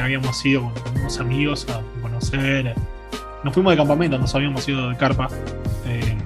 habíamos 0.00 0.44
ido 0.44 0.72
con, 0.72 1.00
unos 1.00 1.18
amigos 1.20 1.66
a 1.68 1.80
conocer. 2.00 2.74
Nos 3.42 3.52
fuimos 3.52 3.72
de 3.72 3.76
campamento, 3.76 4.18
nos 4.18 4.34
habíamos 4.34 4.68
ido 4.68 4.88
de 4.90 4.96
carpa, 4.96 5.28
eh, 5.86 6.16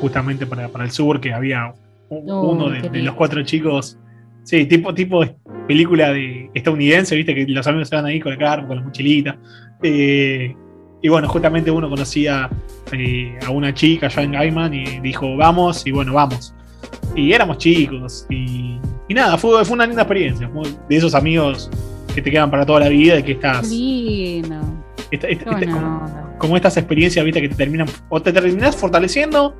justamente 0.00 0.46
para, 0.46 0.66
el 0.66 0.90
sur, 0.90 1.20
que 1.20 1.32
había 1.32 1.72
oh, 2.10 2.50
uno 2.50 2.68
de, 2.68 3.02
los 3.02 3.14
cuatro 3.14 3.42
chicos. 3.42 3.98
Sí, 4.42 4.66
tipo, 4.66 4.94
tipo 4.94 5.22
película 5.66 6.12
de 6.12 6.50
estadounidense, 6.54 7.14
viste, 7.14 7.34
que 7.34 7.46
los 7.46 7.66
amigos 7.66 7.86
estaban 7.86 8.06
ahí 8.06 8.20
con 8.20 8.32
la 8.32 8.38
carpa, 8.38 8.68
con 8.68 8.76
la 8.76 8.82
mochilita. 8.82 9.38
Eh, 9.82 10.54
y 11.02 11.08
bueno, 11.08 11.28
justamente 11.28 11.70
uno 11.70 11.88
conocía 11.88 12.50
eh, 12.92 13.38
a 13.46 13.50
una 13.50 13.72
chica 13.72 14.06
allá 14.06 14.22
en 14.22 14.32
Gaiman 14.32 14.74
y 14.74 15.00
dijo, 15.00 15.36
vamos, 15.36 15.86
y 15.86 15.92
bueno, 15.92 16.12
vamos. 16.12 16.54
Y 17.14 17.32
éramos 17.32 17.58
chicos, 17.58 18.26
y, 18.28 18.78
nada, 19.08 19.38
fue, 19.38 19.64
fue 19.64 19.74
una 19.74 19.86
linda 19.86 20.02
experiencia. 20.02 20.50
de 20.88 20.96
esos 20.96 21.14
amigos 21.14 21.70
que 22.14 22.20
te 22.20 22.30
quedan 22.30 22.50
para 22.50 22.66
toda 22.66 22.80
la 22.80 22.88
vida 22.88 23.18
y 23.18 23.22
que 23.22 23.32
estás. 23.32 23.68
Lindo. 23.70 24.60
como, 26.38 26.56
estas 26.56 26.76
experiencias, 26.76 27.24
viste, 27.24 27.40
que 27.40 27.48
te 27.48 27.54
terminan. 27.54 27.88
O 28.08 28.20
te 28.20 28.32
terminas 28.32 28.76
fortaleciendo 28.76 29.56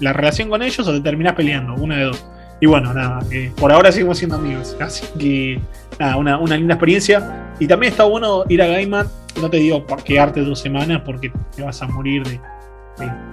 la 0.00 0.12
relación 0.12 0.48
con 0.48 0.62
ellos 0.62 0.86
o 0.86 0.92
te 0.92 1.00
terminas 1.00 1.34
peleando, 1.34 1.74
una 1.74 1.96
de 1.96 2.04
dos. 2.04 2.26
Y 2.60 2.66
bueno, 2.66 2.94
nada, 2.94 3.18
por 3.56 3.72
ahora 3.72 3.90
seguimos 3.90 4.18
siendo 4.18 4.36
amigos. 4.36 4.76
Así 4.80 5.04
que, 5.18 5.60
nada, 5.98 6.16
una, 6.16 6.38
una 6.38 6.56
linda 6.56 6.74
experiencia. 6.74 7.54
Y 7.58 7.66
también 7.66 7.92
está 7.92 8.04
bueno 8.04 8.44
ir 8.48 8.62
a 8.62 8.66
Gaiman 8.66 9.08
no 9.40 9.50
te 9.50 9.58
digo 9.58 9.84
quedarte 10.04 10.42
dos 10.42 10.60
semanas 10.60 11.02
porque 11.04 11.32
te 11.54 11.62
vas 11.62 11.80
a 11.82 11.88
morir 11.88 12.22
de, 12.24 12.40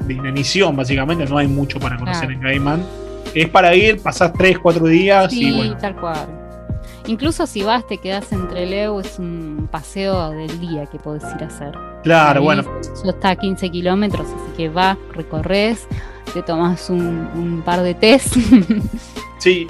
de, 0.05 0.13
inanición, 0.13 0.75
básicamente. 0.75 1.25
No 1.25 1.37
hay 1.37 1.47
mucho 1.47 1.79
para 1.79 1.97
conocer 1.97 2.31
en 2.31 2.41
Gaiman. 2.41 2.83
Es 3.33 3.49
para 3.49 3.75
ir, 3.75 4.01
pasás 4.01 4.33
tres, 4.33 4.57
cuatro 4.57 4.87
días 4.87 5.31
sí, 5.31 5.49
y 5.49 5.55
bueno. 5.55 5.77
tal 5.77 5.95
cual. 5.95 6.27
Incluso 7.05 7.45
si 7.47 7.63
vas, 7.63 7.85
te 7.87 7.97
quedas 7.97 8.31
entre 8.31 8.65
Leo, 8.65 8.99
es 8.99 9.19
un 9.19 9.67
paseo 9.71 10.31
del 10.31 10.59
día 10.59 10.85
que 10.85 10.99
podés 10.99 11.23
ir 11.35 11.43
a 11.43 11.47
hacer. 11.47 11.71
Claro, 12.03 12.41
bueno. 12.43 12.63
Eso 12.81 13.09
está 13.09 13.31
a 13.31 13.35
15 13.35 13.69
kilómetros, 13.69 14.27
así 14.27 14.57
que 14.57 14.69
vas, 14.69 14.97
recorres, 15.13 15.87
te 16.33 16.41
tomas 16.43 16.89
un, 16.89 17.27
un 17.35 17.61
par 17.63 17.81
de 17.81 17.93
test. 17.93 18.35
sí, 19.39 19.67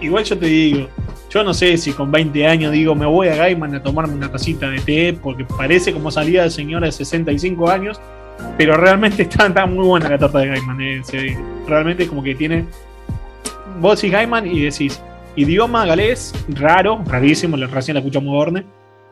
igual 0.00 0.24
yo 0.24 0.38
te 0.38 0.46
digo, 0.46 0.88
yo 1.32 1.42
no 1.42 1.54
sé 1.54 1.78
si 1.78 1.92
con 1.92 2.10
20 2.10 2.46
años 2.46 2.72
digo, 2.72 2.94
me 2.94 3.06
voy 3.06 3.28
a 3.28 3.36
Gaiman 3.36 3.74
a 3.74 3.82
tomarme 3.82 4.14
una 4.14 4.30
tacita 4.30 4.68
de 4.68 4.80
té, 4.80 5.12
porque 5.14 5.44
parece 5.44 5.92
como 5.92 6.10
salida 6.10 6.42
de 6.42 6.50
señora 6.50 6.86
de 6.86 6.92
65 6.92 7.70
años, 7.70 7.98
pero 8.58 8.76
realmente 8.76 9.22
está, 9.30 9.66
muy 9.66 9.86
buena 9.86 10.10
la 10.10 10.18
torta 10.18 10.40
de 10.40 10.48
Gaiman. 10.48 10.80
Eh, 10.80 11.02
realmente 11.66 12.06
como 12.06 12.22
que 12.22 12.34
tiene. 12.34 12.66
Vos 13.80 13.96
decís 13.96 14.12
Gaiman 14.12 14.46
y 14.46 14.60
decís, 14.60 15.02
idioma 15.34 15.86
galés, 15.86 16.34
raro, 16.48 17.02
rarísimo, 17.06 17.56
recién 17.56 17.94
la 17.94 18.00
escuchamos 18.00 18.30
Borne. 18.30 18.66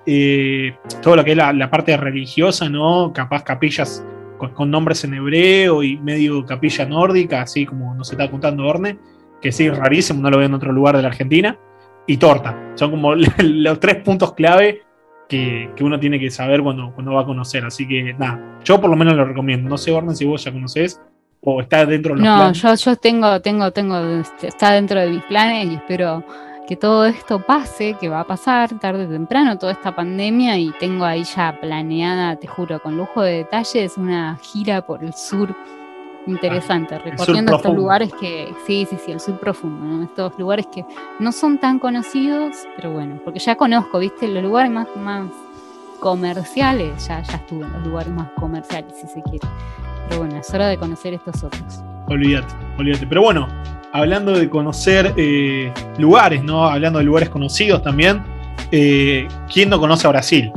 Eh, 0.05 0.75
todo 1.03 1.17
lo 1.17 1.25
que 1.25 1.31
es 1.31 1.37
la, 1.37 1.71
parte 1.71 1.97
religiosa, 1.97 2.69
¿no? 2.69 3.13
Capaz 3.15 3.45
capillas 3.45 4.05
con, 4.37 4.71
nombres 4.71 5.05
en 5.05 5.15
hebreo 5.15 5.83
y 5.83 5.97
medio 5.97 6.45
capilla 6.45 6.85
nórdica, 6.85 7.41
así 7.41 7.65
como 7.65 7.95
nos 7.95 8.11
está 8.13 8.31
contando 8.31 8.67
Orne, 8.67 8.99
que 9.41 9.53
sí, 9.53 9.71
rarísimo, 9.71 10.21
no 10.21 10.31
lo 10.31 10.37
veo 10.37 10.47
en 10.47 10.55
otro 10.55 10.73
lugar 10.73 10.97
de 10.97 11.03
la 11.03 11.09
Argentina 11.09 11.59
y 12.07 12.17
torta. 12.17 12.73
Son 12.75 12.91
como 12.91 13.15
los 13.39 13.81
tres 13.81 13.97
puntos 14.03 14.35
clave 14.35 14.83
que, 15.29 15.71
uno 15.81 15.99
tiene 15.99 16.19
que 16.19 16.31
saber 16.31 16.63
cuando, 16.63 16.93
cuando 16.93 17.13
va 17.13 17.23
a 17.23 17.27
conocer. 17.27 17.65
Así 17.65 17.87
que 17.87 18.15
nada, 18.15 18.59
yo 18.65 18.81
por 18.81 18.91
lo 18.91 18.97
menos 18.97 19.15
lo 19.15 19.25
recomiendo. 19.25 19.69
No 19.69 19.79
sé, 19.79 19.93
Orden, 19.93 20.17
si 20.17 20.25
vos 20.25 20.45
ya 20.45 20.53
conocés 20.53 21.01
o 21.43 21.61
está 21.61 21.87
dentro 21.87 22.15
de 22.15 22.21
los 22.21 22.29
no, 22.29 22.53
yo, 22.53 22.75
yo 22.75 22.97
tengo, 22.97 23.41
tengo, 23.41 23.71
tengo, 23.73 23.99
este, 23.99 24.49
está 24.49 24.73
dentro 24.73 25.01
de 25.01 25.09
mis 25.09 25.23
planes 25.25 25.71
y 25.71 25.75
espero 25.75 26.23
que 26.69 26.77
todo 26.77 27.05
esto 27.05 27.45
pase, 27.45 27.97
que 27.99 28.09
va 28.09 28.21
a 28.21 28.27
pasar 28.27 28.79
tarde 28.79 29.07
o 29.07 29.09
temprano, 29.09 29.59
toda 29.59 29.73
esta 29.73 29.97
pandemia, 29.97 30.57
y 30.57 30.71
tengo 30.79 31.05
ahí 31.05 31.25
ya 31.25 31.59
planeada, 31.61 32.37
te 32.37 32.47
juro, 32.47 32.79
con 32.81 32.97
lujo 32.97 33.23
de 33.23 33.39
detalles, 33.39 33.97
una 33.97 34.39
gira 34.41 34.87
por 34.87 35.03
el 35.03 35.13
sur 35.13 35.53
interesante, 36.27 36.99
recorriendo 36.99 37.57
estos 37.57 37.75
lugares 37.75 38.13
que, 38.21 38.53
sí, 38.67 38.87
sí, 38.89 38.97
sí, 39.05 39.13
el 39.13 39.21
sur 39.21 39.39
profundo, 39.39 40.03
estos 40.03 40.39
lugares 40.39 40.67
que 40.67 40.85
no 41.19 41.33
son 41.33 41.59
tan 41.59 41.79
conocidos, 41.79 42.57
pero 42.77 42.93
bueno, 42.93 43.21
porque 43.25 43.39
ya 43.39 43.57
conozco, 43.57 43.99
viste, 43.99 44.29
los 44.29 44.43
lugares 44.43 44.71
más, 44.71 44.89
más 44.97 45.27
comerciales, 46.01 47.07
ya, 47.07 47.23
ya 47.23 47.37
estuve 47.37 47.65
en 47.65 47.73
los 47.73 47.87
lugares 47.87 48.13
más 48.13 48.29
comerciales, 48.33 48.93
si 49.01 49.07
se 49.07 49.23
quiere. 49.23 49.47
Pero 50.09 50.23
bueno, 50.23 50.37
es 50.39 50.53
hora 50.53 50.69
de 50.69 50.77
conocer 50.77 51.15
estos 51.15 51.45
otros. 51.45 51.83
Olvídate, 52.09 52.53
olvídate. 52.79 53.07
Pero 53.07 53.23
bueno, 53.23 53.47
hablando 53.93 54.33
de 54.33 54.49
conocer 54.49 55.15
eh, 55.17 55.73
lugares, 55.99 56.43
¿no? 56.43 56.65
Hablando 56.65 56.99
de 56.99 57.05
lugares 57.05 57.29
conocidos 57.29 57.83
también, 57.83 58.23
eh, 58.73 59.29
¿quién 59.53 59.69
no 59.69 59.79
conoce 59.79 60.07
a 60.07 60.11
Brasil? 60.11 60.53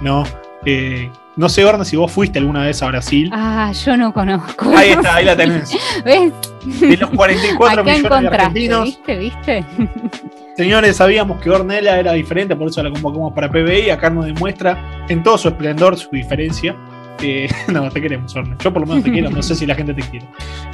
¿No? 0.00 0.24
Eh, 0.64 1.10
no 1.36 1.48
sé, 1.48 1.64
Orne, 1.64 1.84
si 1.84 1.96
vos 1.96 2.12
fuiste 2.12 2.38
alguna 2.38 2.62
vez 2.62 2.82
a 2.82 2.86
Brasil. 2.86 3.30
Ah, 3.32 3.72
yo 3.72 3.96
no 3.96 4.12
conozco. 4.12 4.72
Ahí 4.76 4.90
está, 4.90 5.16
ahí 5.16 5.24
la 5.24 5.36
tenés. 5.36 5.76
¿Ves? 6.04 6.32
De 6.80 6.96
los 6.96 7.10
44 7.10 7.84
millones 7.84 8.22
de 8.22 8.28
argentinos. 8.28 8.84
¿Viste? 8.84 9.18
¿Viste? 9.18 9.64
Señores, 10.56 10.96
sabíamos 10.96 11.40
que 11.40 11.50
Ornella 11.50 11.98
era 11.98 12.12
diferente, 12.12 12.54
por 12.54 12.68
eso 12.68 12.80
la 12.82 12.90
convocamos 12.90 13.32
para 13.32 13.50
PBI. 13.50 13.90
Acá 13.90 14.10
nos 14.10 14.26
demuestra 14.26 15.04
en 15.08 15.22
todo 15.22 15.36
su 15.36 15.48
esplendor 15.48 15.96
su 15.96 16.08
diferencia. 16.10 16.76
Eh, 17.20 17.48
no, 17.72 17.90
te 17.90 18.00
queremos, 18.00 18.34
Orne. 18.36 18.54
Yo 18.62 18.72
por 18.72 18.82
lo 18.82 18.86
menos 18.86 19.02
te 19.02 19.10
quiero, 19.10 19.30
no 19.30 19.42
sé 19.42 19.56
si 19.56 19.66
la 19.66 19.74
gente 19.74 19.94
te 19.94 20.02
quiere. 20.02 20.26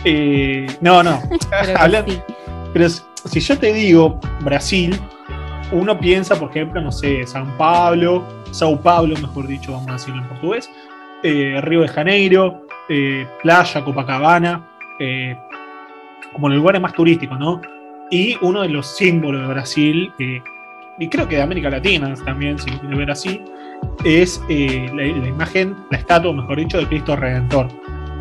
Eh, 0.05 0.67
no, 0.83 1.03
no. 1.03 1.23
pero, 1.51 2.05
pero 2.75 2.89
si 2.89 3.41
yo 3.41 3.59
te 3.59 3.73
digo 3.73 4.21
Brasil, 4.41 5.01
uno 5.73 5.99
piensa, 5.99 6.37
por 6.39 6.51
ejemplo, 6.51 6.83
no 6.83 6.93
sé, 6.93 7.27
San 7.27 7.57
Pablo, 7.57 8.27
Sao 8.51 8.81
Paulo, 8.81 9.15
mejor 9.21 9.47
dicho, 9.47 9.73
vamos 9.73 9.89
a 9.89 9.93
decirlo 9.93 10.23
en 10.23 10.29
portugués, 10.29 10.71
eh, 11.23 11.61
Río 11.63 11.83
de 11.83 11.89
Janeiro, 11.89 12.67
eh, 12.89 13.27
Playa, 13.43 13.85
Copacabana, 13.85 14.67
eh, 14.99 15.37
como 16.33 16.49
los 16.49 16.59
lugares 16.59 16.81
más 16.81 16.93
turísticos, 16.93 17.39
¿no? 17.39 17.61
Y 18.11 18.37
uno 18.41 18.63
de 18.63 18.69
los 18.69 18.97
símbolos 18.97 19.43
de 19.43 19.47
Brasil, 19.49 20.13
y 20.99 21.09
creo 21.09 21.29
que 21.29 21.37
de 21.37 21.43
América 21.43 21.71
Latina 21.71 22.13
también, 22.25 22.59
si 22.59 22.71
quiere 22.71 22.97
ver 22.97 23.11
así, 23.11 23.41
es 24.05 24.43
la, 24.49 25.07
imagen, 25.07 25.77
la 25.91 25.99
estatua, 25.99 26.33
mejor 26.33 26.59
dicho, 26.59 26.79
de 26.79 26.87
Cristo 26.87 27.15
Redentor, 27.15 27.69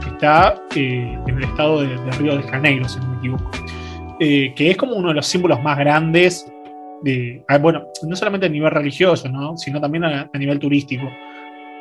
que 0.02 0.10
está 0.10 0.62
en 0.76 1.38
el 1.38 1.44
estado 1.44 1.82
de, 1.82 1.98
Río 2.20 2.38
de 2.38 2.44
Janeiro, 2.44 2.88
si 2.88 3.00
no 3.00 3.08
me 3.08 3.18
equivoco. 3.18 3.52
que 4.20 4.54
es 4.58 4.78
como 4.78 4.94
uno 4.94 5.10
de 5.10 5.16
los 5.16 5.26
símbolos 5.26 5.62
más 5.64 5.78
grandes 5.80 6.52
ah, 7.48 7.58
bueno, 7.58 7.88
no 8.08 8.16
solamente 8.16 8.48
a 8.48 8.50
nivel 8.50 8.72
religioso, 8.72 9.30
¿no? 9.30 9.58
sino 9.58 9.80
también 9.80 10.04
a, 10.04 10.30
nivel 10.34 10.60
turístico. 10.60 11.10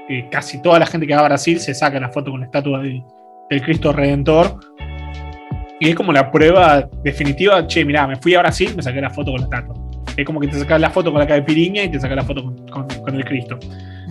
Eh, 0.08 0.28
casi 0.30 0.62
toda 0.62 0.78
la 0.78 0.86
gente 0.86 1.06
que 1.06 1.14
va 1.14 1.20
a 1.20 1.24
Brasil 1.24 1.60
se 1.60 1.74
saca 1.74 2.00
la 2.00 2.08
foto 2.08 2.30
con 2.30 2.40
la 2.40 2.46
estatua 2.46 2.80
del 2.80 3.62
Cristo 3.62 3.92
Redentor. 3.92 4.58
Y 5.80 5.90
es 5.90 5.94
como 5.94 6.12
la 6.12 6.30
prueba 6.30 6.88
definitiva, 7.04 7.66
che, 7.66 7.84
mirá, 7.84 8.06
me 8.06 8.16
fui 8.16 8.34
a 8.34 8.40
Brasil, 8.40 8.72
me 8.74 8.82
saqué 8.82 9.00
la 9.00 9.10
foto 9.10 9.30
con 9.32 9.40
la 9.40 9.44
estatua. 9.44 9.74
Es 10.16 10.24
como 10.24 10.40
que 10.40 10.48
te 10.48 10.58
sacas 10.58 10.80
la 10.80 10.90
foto 10.90 11.12
con 11.12 11.20
la 11.20 11.44
Piriña 11.44 11.84
y 11.84 11.90
te 11.90 12.00
sacas 12.00 12.16
la 12.16 12.24
foto 12.24 12.52
con 12.72 13.14
el 13.14 13.24
Cristo. 13.24 13.58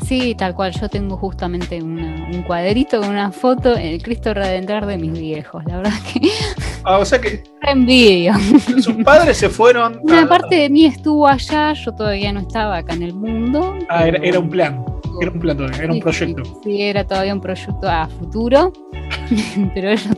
Sí, 0.06 0.36
tal 0.36 0.56
cual. 0.56 0.72
Yo 0.80 0.90
tengo 0.90 1.18
justamente 1.18 1.82
un 1.82 2.44
cuadrito 2.46 3.00
con 3.00 3.10
una 3.10 3.32
foto 3.32 3.76
en 3.76 3.88
el 3.88 4.02
Cristo 4.02 4.34
Redentor 4.34 4.86
de 4.86 4.98
mis 4.98 5.14
viejos. 5.14 5.64
La 5.66 5.78
verdad 5.78 5.94
que. 6.12 6.30
Ah, 6.84 7.00
o 7.00 7.06
sea 7.06 7.20
que. 7.20 7.44
Envidio. 7.62 8.34
Sus 8.82 8.96
padres 9.04 9.38
se 9.38 9.50
fueron. 9.50 10.00
Una 10.04 10.28
parte 10.28 10.56
de 10.56 10.70
mí 10.70 10.86
estuvo 10.86 11.28
allá, 11.28 11.74
yo 11.74 11.94
todavía 11.94 12.32
no 12.32 12.42
estaba 12.42 12.78
acá 12.78 12.94
en 12.94 13.04
el 13.04 13.14
mundo. 13.14 13.78
Ah, 13.90 14.08
era, 14.08 14.40
un 14.40 14.50
plan. 14.50 14.86
Era 15.22 15.32
un 15.32 15.40
plan 15.40 15.58
todavía, 15.58 15.84
era 15.84 15.94
un 15.94 16.00
proyecto. 16.00 16.44
Sí, 16.64 16.82
era 16.82 17.06
todavía 17.06 17.34
un 17.34 17.42
proyecto 17.42 17.90
a 17.90 18.08
futuro. 18.08 18.72
Pero 19.74 19.90
ellos, 19.90 20.16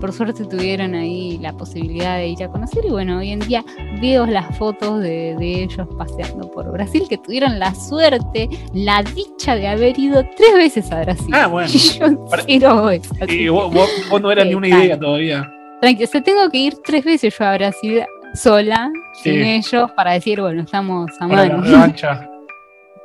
por, 0.00 0.12
suerte, 0.12 0.44
tuvieron 0.44 0.94
ahí 0.94 1.38
la 1.38 1.52
posibilidad 1.52 2.16
de 2.16 2.28
ir 2.28 2.42
a 2.42 2.48
conocer. 2.48 2.84
Y 2.84 2.90
bueno, 2.90 3.18
hoy 3.18 3.30
en 3.30 3.40
día 3.40 3.64
veo 4.00 4.26
las 4.26 4.56
fotos 4.56 5.00
de, 5.00 5.36
de 5.38 5.64
ellos 5.64 5.86
paseando 5.96 6.50
por 6.50 6.70
Brasil, 6.72 7.04
que 7.08 7.18
tuvieron 7.18 7.58
la 7.58 7.74
suerte, 7.74 8.48
la 8.72 9.02
dicha 9.14 9.54
de 9.54 9.66
haber 9.68 9.98
ido 9.98 10.24
tres 10.36 10.54
veces 10.54 10.92
a 10.92 11.00
Brasil. 11.00 11.34
Ah, 11.34 11.46
bueno. 11.46 11.68
Y 12.46 12.58
yo 12.58 12.92
Y 13.28 13.48
vos, 13.48 14.20
no 14.20 14.30
eras 14.30 14.46
ni 14.46 14.54
una 14.54 14.68
idea 14.68 14.98
todavía. 14.98 15.50
Tranquilo, 15.80 16.08
o 16.12 16.22
tengo 16.22 16.50
que 16.50 16.58
ir 16.58 16.74
tres 16.84 17.04
veces 17.04 17.36
yo 17.38 17.44
a 17.44 17.54
Brasil 17.54 18.04
sola, 18.34 18.90
sin 19.22 19.44
ellos, 19.44 19.90
para 19.92 20.12
decir, 20.12 20.40
bueno, 20.40 20.62
estamos 20.62 21.10
a 21.20 21.26
mano. 21.26 21.62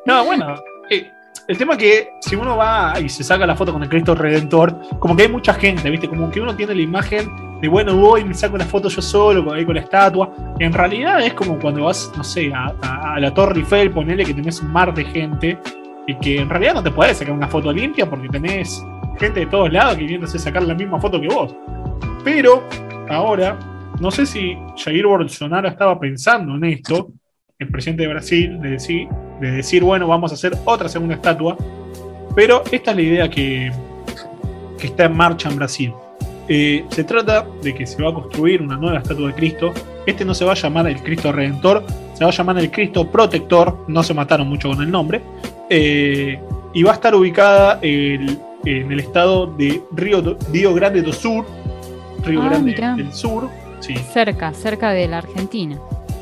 No, 0.06 0.26
bueno, 0.26 0.56
eh, 0.90 1.10
el 1.48 1.58
tema 1.58 1.74
es 1.74 1.80
que 1.80 2.10
si 2.20 2.36
uno 2.36 2.58
va 2.58 2.94
y 3.02 3.08
se 3.08 3.24
saca 3.24 3.46
la 3.46 3.56
foto 3.56 3.72
con 3.72 3.84
el 3.84 3.88
Cristo 3.88 4.14
Redentor, 4.16 4.78
como 5.00 5.16
que 5.16 5.24
hay 5.24 5.30
mucha 5.30 5.54
gente, 5.54 5.90
¿viste? 5.90 6.10
Como 6.10 6.30
que 6.30 6.42
uno 6.42 6.54
tiene 6.54 6.76
la 6.76 6.82
imagen 6.82 7.60
de, 7.62 7.70
bueno, 7.70 7.96
voy 7.96 8.20
y 8.20 8.26
me 8.26 8.34
saco 8.34 8.58
la 8.58 8.66
foto 8.66 8.90
yo 8.90 9.02
solo, 9.02 9.54
ahí 9.54 9.66
con 9.66 9.76
la 9.76 9.82
estatua. 9.82 10.30
En 10.60 10.74
realidad 10.74 11.22
es 11.22 11.34
como 11.36 11.58
cuando 11.58 11.86
vas, 11.86 12.12
no 12.18 12.24
sé, 12.26 12.52
a, 12.54 12.74
a 12.82 13.18
la 13.18 13.34
Torre 13.34 13.60
Eiffel, 13.60 13.92
ponele 13.92 14.26
que 14.26 14.34
tenés 14.34 14.60
un 14.60 14.74
mar 14.74 14.94
de 14.94 15.06
gente 15.06 15.58
y 16.08 16.16
que 16.16 16.40
en 16.40 16.50
realidad 16.50 16.76
no 16.76 16.84
te 16.84 16.92
podés 16.92 17.18
sacar 17.18 17.34
una 17.34 17.48
foto 17.48 17.72
limpia 17.72 18.10
porque 18.10 18.28
tenés 18.30 18.84
gente 19.18 19.42
de 19.42 19.46
todos 19.46 19.72
lados 19.72 19.98
queriéndose 19.98 20.38
sacar 20.40 20.64
la 20.64 20.74
misma 20.74 21.00
foto 21.00 21.20
que 21.20 21.28
vos. 21.28 21.56
Pero 22.24 22.64
ahora, 23.10 23.58
no 24.00 24.12
sé 24.12 24.26
si 24.26 24.58
Jair 24.84 25.06
Bolsonaro 25.06 25.68
estaba 25.68 26.00
pensando 26.00 26.56
en 26.56 26.64
esto, 26.66 27.12
el 27.60 27.70
presidente 27.70 28.04
de 28.04 28.10
Brasil, 28.10 28.62
de 28.62 28.72
decir, 28.72 29.08
de 29.40 29.52
decir 29.52 29.84
bueno, 29.84 30.08
vamos 30.08 30.32
a 30.32 30.36
hacer 30.36 30.58
otra 30.66 30.90
segunda 30.90 31.16
estatua, 31.16 31.58
pero 32.36 32.64
esta 32.72 32.92
es 32.92 32.98
la 32.98 33.04
idea 33.04 33.30
que, 33.30 33.72
que 34.78 34.88
está 34.88 35.06
en 35.06 35.16
marcha 35.16 35.50
en 35.50 35.56
Brasil. 35.56 35.94
Eh, 36.48 36.84
se 36.90 37.04
trata 37.06 37.48
de 37.62 37.74
que 37.74 37.86
se 37.86 38.02
va 38.02 38.10
a 38.10 38.14
construir 38.14 38.62
una 38.62 38.76
nueva 38.76 38.98
estatua 38.98 39.28
de 39.28 39.34
Cristo. 39.34 39.74
Este 40.06 40.26
no 40.26 40.34
se 40.34 40.44
va 40.44 40.52
a 40.52 40.56
llamar 40.56 40.88
el 40.88 41.02
Cristo 41.02 41.32
Redentor, 41.32 41.86
se 42.24 42.26
va 42.26 42.30
a 42.30 42.54
llamar 42.54 42.64
el 42.64 42.72
Cristo 42.72 43.10
Protector. 43.10 43.86
No 43.88 44.02
se 44.04 44.14
mataron 44.14 44.48
mucho 44.48 44.70
con 44.70 44.82
el 44.82 44.90
nombre. 44.90 45.22
Eh, 45.70 46.40
y 46.74 46.84
va 46.84 46.92
a 46.92 46.94
estar 46.96 47.14
ubicada 47.14 47.80
en 47.82 48.40
el 48.64 49.00
estado 49.00 49.48
de 49.48 49.82
Río, 49.92 50.38
Río 50.52 50.74
Grande 50.74 51.02
do 51.02 51.12
Sur, 51.12 51.46
Río 52.24 52.42
ah, 52.42 52.50
Grande 52.50 52.74
del 52.74 53.14
Sur. 53.14 53.50
Sí. 53.80 53.96
Cerca, 54.14 54.54
cerca 54.54 54.92
de 54.92 55.08
la 55.08 55.18
Argentina. 55.18 55.78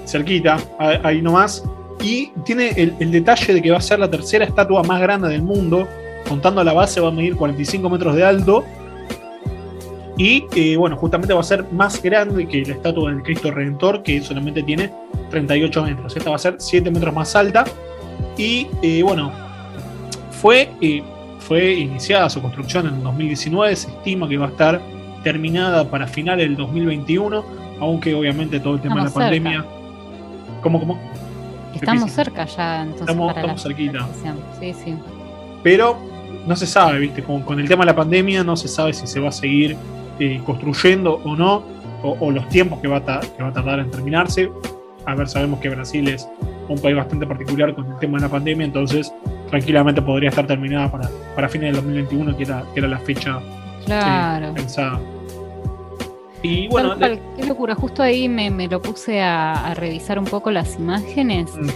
Cerquita, 0.05 0.57
ahí 1.03 1.21
nomás. 1.21 1.63
Y 2.03 2.31
tiene 2.43 2.69
el, 2.69 3.11
detalle 3.11 3.53
de 3.53 3.61
que 3.61 3.69
va 3.69 3.77
a 3.77 3.81
ser 3.81 3.99
la 3.99 4.09
tercera 4.09 4.43
estatua 4.43 4.81
más 4.81 4.99
grande 4.99 5.29
del 5.29 5.43
mundo. 5.43 5.87
Contando 6.27 6.63
la 6.63 6.73
base, 6.73 6.99
va 6.99 7.09
a 7.09 7.11
medir 7.11 7.35
45 7.35 7.89
metros 7.89 8.15
de 8.15 8.25
alto. 8.25 8.65
Y 10.17 10.45
eh, 10.55 10.75
bueno, 10.77 10.97
justamente 10.97 11.33
va 11.33 11.41
a 11.41 11.43
ser 11.43 11.71
más 11.71 12.01
grande 12.01 12.47
que 12.47 12.65
la 12.65 12.73
estatua 12.73 13.11
del 13.11 13.21
Cristo 13.21 13.51
Redentor, 13.51 14.01
que 14.01 14.19
solamente 14.21 14.63
tiene 14.63 14.91
38 15.31 15.83
metros. 15.83 16.15
Esta 16.15 16.29
va 16.29 16.35
a 16.35 16.39
ser 16.39 16.55
7 16.57 16.91
metros 16.91 17.13
más 17.13 17.35
alta. 17.35 17.63
Y 18.37 18.67
eh, 18.81 19.01
bueno, 19.03 19.31
fue, 20.31 20.69
eh, 20.81 21.03
fue 21.39 21.73
iniciada 21.73 22.29
su 22.29 22.41
construcción 22.41 22.87
en 22.87 23.03
2019, 23.03 23.75
se 23.75 23.89
estima 23.89 24.27
que 24.27 24.37
va 24.37 24.47
a 24.47 24.49
estar 24.49 24.81
terminada 25.23 25.89
para 25.89 26.07
final 26.07 26.37
del 26.37 26.55
2021, 26.55 27.43
aunque 27.79 28.13
obviamente 28.13 28.59
todo 28.59 28.75
el 28.75 28.81
tema 28.81 28.97
de 28.97 29.03
la 29.03 29.09
pandemia... 29.09 29.65
¿Cómo, 30.61 30.79
cómo? 30.79 30.99
Estamos 31.73 32.11
cerca 32.11 32.45
ya, 32.45 32.83
entonces. 32.83 33.01
Estamos, 33.01 33.35
estamos 33.35 33.63
cerquita. 33.63 34.07
Sí, 34.59 34.73
sí. 34.73 34.95
Pero 35.63 35.97
no 36.45 36.55
se 36.55 36.67
sabe, 36.67 36.99
¿viste? 36.99 37.23
Con, 37.23 37.41
con, 37.41 37.59
el 37.59 37.67
tema 37.67 37.83
de 37.83 37.91
la 37.91 37.95
pandemia 37.95 38.43
no 38.43 38.55
se 38.55 38.67
sabe 38.67 38.93
si 38.93 39.07
se 39.07 39.19
va 39.19 39.29
a 39.29 39.31
seguir 39.31 39.75
eh, 40.19 40.41
construyendo 40.45 41.19
o 41.23 41.35
no, 41.35 41.63
o, 42.03 42.31
los 42.31 42.47
tiempos 42.49 42.79
que 42.79 42.87
va, 42.87 42.97
a 42.97 43.19
que 43.19 43.43
va 43.43 43.49
a 43.49 43.53
tardar 43.53 43.79
en 43.79 43.89
terminarse. 43.89 44.49
A 45.05 45.15
ver, 45.15 45.27
sabemos 45.27 45.59
que 45.59 45.69
Brasil 45.69 46.07
es 46.07 46.27
un 46.67 46.79
país 46.79 46.95
bastante 46.95 47.25
particular 47.25 47.73
con 47.73 47.91
el 47.91 47.99
tema 47.99 48.17
de 48.17 48.23
la 48.23 48.29
pandemia, 48.29 48.65
entonces 48.65 49.13
tranquilamente 49.49 50.01
podría 50.01 50.29
estar 50.29 50.47
terminada 50.47 50.91
para, 50.91 51.09
para 51.35 51.49
fines 51.49 51.73
del 51.73 51.83
2021, 51.83 52.37
que 52.37 52.43
era, 52.43 52.63
que 52.73 52.79
era 52.79 52.87
la 52.87 52.99
fecha 52.99 53.39
eh, 53.87 54.51
pensada. 54.55 54.99
Y 56.43 56.67
bueno, 56.69 56.95
qué 56.97 57.45
locura, 57.45 57.75
justo 57.75 58.01
ahí 58.01 58.27
me, 58.27 58.67
lo 58.67 58.81
puse 58.81 59.21
a, 59.21 59.73
revisar 59.75 60.17
un 60.17 60.25
poco 60.25 60.49
las 60.49 60.77
imágenes 60.77 61.51
mm. 61.55 61.69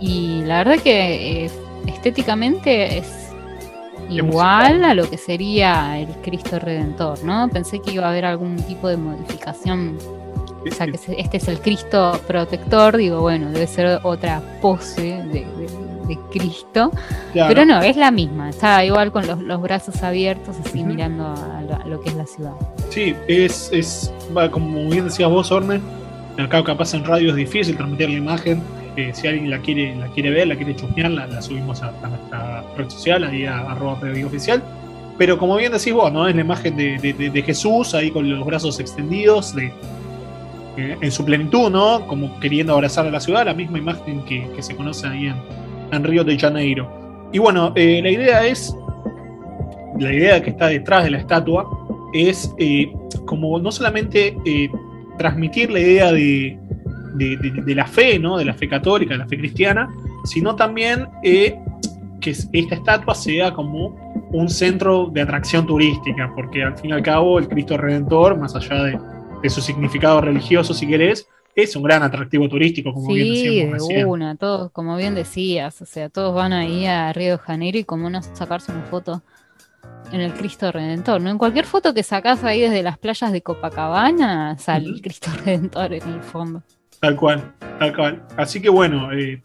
y 0.00 0.42
la 0.44 0.58
verdad 0.58 0.82
que 0.82 1.44
eh, 1.44 1.50
estéticamente 1.86 2.98
es 2.98 3.28
igual 4.08 4.84
a 4.84 4.94
lo 4.94 5.08
que 5.10 5.18
sería 5.18 5.98
el 5.98 6.08
Cristo 6.22 6.58
Redentor, 6.58 7.22
¿no? 7.24 7.48
Pensé 7.50 7.80
que 7.80 7.92
iba 7.92 8.06
a 8.06 8.10
haber 8.10 8.24
algún 8.24 8.56
tipo 8.56 8.88
de 8.88 8.96
modificación 8.96 9.98
o 10.70 10.74
sea, 10.74 10.86
que 10.86 10.98
este 11.18 11.36
es 11.36 11.48
el 11.48 11.60
Cristo 11.60 12.20
protector, 12.26 12.96
digo, 12.96 13.20
bueno, 13.20 13.50
debe 13.50 13.66
ser 13.66 14.00
otra 14.02 14.40
pose 14.60 15.22
de, 15.32 15.46
Cristo. 16.30 16.90
Pero 17.34 17.66
no, 17.66 17.82
es 17.82 17.96
la 17.96 18.10
misma. 18.10 18.48
Está 18.48 18.82
igual 18.82 19.12
con 19.12 19.26
los, 19.26 19.60
brazos 19.60 20.02
abiertos, 20.02 20.56
así 20.64 20.82
mirando 20.82 21.26
a 21.26 21.84
lo, 21.86 22.00
que 22.00 22.08
es 22.08 22.16
la 22.16 22.26
ciudad. 22.26 22.52
Sí, 22.88 23.14
es, 23.26 23.70
es 23.72 24.10
como 24.50 24.88
bien 24.88 25.04
decías 25.04 25.30
vos, 25.30 25.52
Orne, 25.52 25.80
acá 26.38 26.64
capaz 26.64 26.94
en 26.94 27.04
radio 27.04 27.30
es 27.30 27.36
difícil 27.36 27.76
transmitir 27.76 28.08
la 28.08 28.16
imagen. 28.16 28.62
Eh, 28.96 29.12
si 29.14 29.28
alguien 29.28 29.50
la 29.50 29.58
quiere, 29.58 29.94
la 29.96 30.08
quiere 30.08 30.30
ver, 30.30 30.48
la 30.48 30.56
quiere 30.56 30.74
chusmear, 30.74 31.10
la, 31.10 31.42
subimos 31.42 31.82
a, 31.82 31.92
nuestra 31.92 32.64
red 32.76 32.88
social, 32.88 33.24
ahí 33.24 33.44
a 33.44 33.58
arroba 33.70 34.00
oficial. 34.26 34.62
Pero 35.18 35.36
como 35.36 35.56
bien 35.56 35.72
decís 35.72 35.92
vos, 35.92 36.12
¿no? 36.12 36.26
Es 36.26 36.34
la 36.34 36.40
imagen 36.40 36.76
de, 36.76 36.98
de 36.98 37.42
Jesús 37.42 37.94
ahí 37.94 38.10
con 38.10 38.28
los 38.30 38.46
brazos 38.46 38.80
extendidos, 38.80 39.54
de, 39.54 39.72
en 40.78 41.10
su 41.10 41.24
plenitud, 41.24 41.70
¿no? 41.70 42.06
Como 42.06 42.38
queriendo 42.40 42.72
abrazar 42.72 43.06
a 43.06 43.10
la 43.10 43.20
ciudad, 43.20 43.44
la 43.44 43.54
misma 43.54 43.78
imagen 43.78 44.24
que, 44.24 44.46
se 44.60 44.76
conoce 44.76 45.06
ahí 45.06 45.32
en, 45.90 46.04
Río 46.04 46.24
de 46.24 46.38
Janeiro. 46.38 47.28
Y 47.32 47.38
bueno, 47.38 47.72
eh, 47.74 48.00
la 48.02 48.10
idea 48.10 48.46
es, 48.46 48.74
la 49.98 50.12
idea 50.12 50.42
que 50.42 50.50
está 50.50 50.68
detrás 50.68 51.04
de 51.04 51.10
la 51.10 51.18
estatua 51.18 51.68
es 52.12 52.54
eh, 52.58 52.92
como 53.26 53.58
no 53.58 53.72
solamente 53.72 54.36
eh, 54.44 54.70
transmitir 55.18 55.70
la 55.70 55.80
idea 55.80 56.12
de, 56.12 56.58
la 57.66 57.86
fe, 57.86 58.18
¿no? 58.18 58.38
De 58.38 58.44
la 58.44 58.54
fe 58.54 58.68
católica, 58.68 59.14
de 59.14 59.18
la 59.18 59.26
fe 59.26 59.38
cristiana, 59.38 59.88
sino 60.24 60.54
también 60.54 61.08
que 61.22 61.58
esta 62.30 62.74
estatua 62.74 63.14
sea 63.14 63.52
como 63.52 64.28
un 64.30 64.48
centro 64.48 65.08
de 65.12 65.22
atracción 65.22 65.66
turística, 65.66 66.30
porque 66.34 66.62
al 66.62 66.76
fin 66.76 66.90
y 66.90 66.92
al 66.92 67.02
cabo 67.02 67.38
el 67.38 67.48
Cristo 67.48 67.76
Redentor, 67.76 68.38
más 68.38 68.54
allá 68.54 68.82
de, 68.84 68.98
de 69.42 69.50
su 69.50 69.60
significado 69.60 70.20
religioso, 70.20 70.74
si 70.74 70.86
querés, 70.86 71.28
es 71.54 71.74
un 71.74 71.82
gran 71.82 72.02
atractivo 72.02 72.48
turístico, 72.48 72.92
como 72.92 73.12
bien 73.12 73.34
decíamos. 73.34 73.86
Sí, 73.86 73.94
de 73.94 74.04
una, 74.04 74.36
todos, 74.36 74.70
como 74.70 74.96
bien 74.96 75.14
decías, 75.14 75.80
o 75.82 75.86
sea, 75.86 76.08
todos 76.08 76.34
van 76.34 76.52
ahí 76.52 76.86
a 76.86 77.12
Río 77.12 77.32
de 77.32 77.38
Janeiro 77.38 77.78
y 77.78 77.84
como 77.84 78.08
no 78.10 78.22
sacarse 78.22 78.70
una 78.70 78.82
foto 78.82 79.22
en 80.12 80.20
el 80.20 80.32
Cristo 80.34 80.70
Redentor, 80.70 81.20
¿no? 81.20 81.30
En 81.30 81.38
cualquier 81.38 81.64
foto 81.64 81.92
que 81.92 82.02
sacás 82.02 82.44
ahí 82.44 82.60
desde 82.60 82.82
las 82.82 82.98
playas 82.98 83.32
de 83.32 83.42
Copacabana, 83.42 84.56
sale 84.58 84.86
el 84.86 85.02
Cristo 85.02 85.30
Redentor 85.44 85.94
en 85.94 86.08
el 86.08 86.22
fondo. 86.22 86.62
Tal 87.00 87.16
cual, 87.16 87.52
tal 87.78 87.94
cual. 87.94 88.22
Así 88.36 88.60
que 88.60 88.68
bueno, 88.68 89.12
eh, 89.12 89.40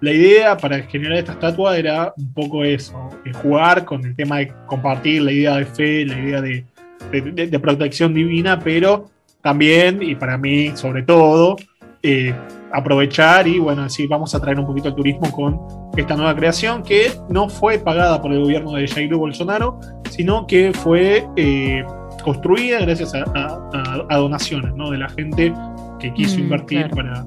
la 0.00 0.12
idea 0.12 0.56
para 0.56 0.82
generar 0.82 1.18
esta 1.18 1.32
estatua 1.32 1.76
era 1.76 2.14
un 2.16 2.32
poco 2.32 2.64
eso, 2.64 3.10
jugar 3.42 3.84
con 3.84 4.04
el 4.04 4.14
tema 4.14 4.38
de 4.38 4.52
compartir 4.66 5.22
la 5.22 5.32
idea 5.32 5.56
de 5.56 5.64
fe, 5.64 6.06
la 6.06 6.18
idea 6.18 6.40
de, 6.40 6.64
de 7.10 7.58
protección 7.58 8.14
divina, 8.14 8.58
pero 8.58 9.10
también, 9.42 10.02
y 10.02 10.14
para 10.14 10.36
mí 10.38 10.72
sobre 10.74 11.02
todo, 11.02 11.56
eh, 12.02 12.34
aprovechar 12.72 13.48
y 13.48 13.58
bueno, 13.58 13.82
así 13.82 14.06
vamos 14.06 14.34
a 14.34 14.40
traer 14.40 14.58
un 14.58 14.66
poquito 14.66 14.88
el 14.88 14.94
turismo 14.94 15.32
con 15.32 15.58
esta 15.96 16.14
nueva 16.16 16.34
creación 16.36 16.82
que 16.82 17.12
no 17.28 17.48
fue 17.48 17.78
pagada 17.78 18.20
por 18.20 18.32
el 18.32 18.40
gobierno 18.40 18.72
de 18.72 18.86
Jair 18.86 19.14
Bolsonaro, 19.14 19.80
sino 20.10 20.46
que 20.46 20.72
fue 20.72 21.26
eh, 21.36 21.84
construida 22.22 22.80
gracias 22.80 23.14
a, 23.14 24.16
donaciones 24.16 24.74
¿no? 24.74 24.90
de 24.90 24.98
la 24.98 25.08
gente 25.08 25.52
que 25.98 26.12
quiso 26.14 26.38
mm, 26.38 26.40
invertir 26.40 26.90
para, 26.90 27.26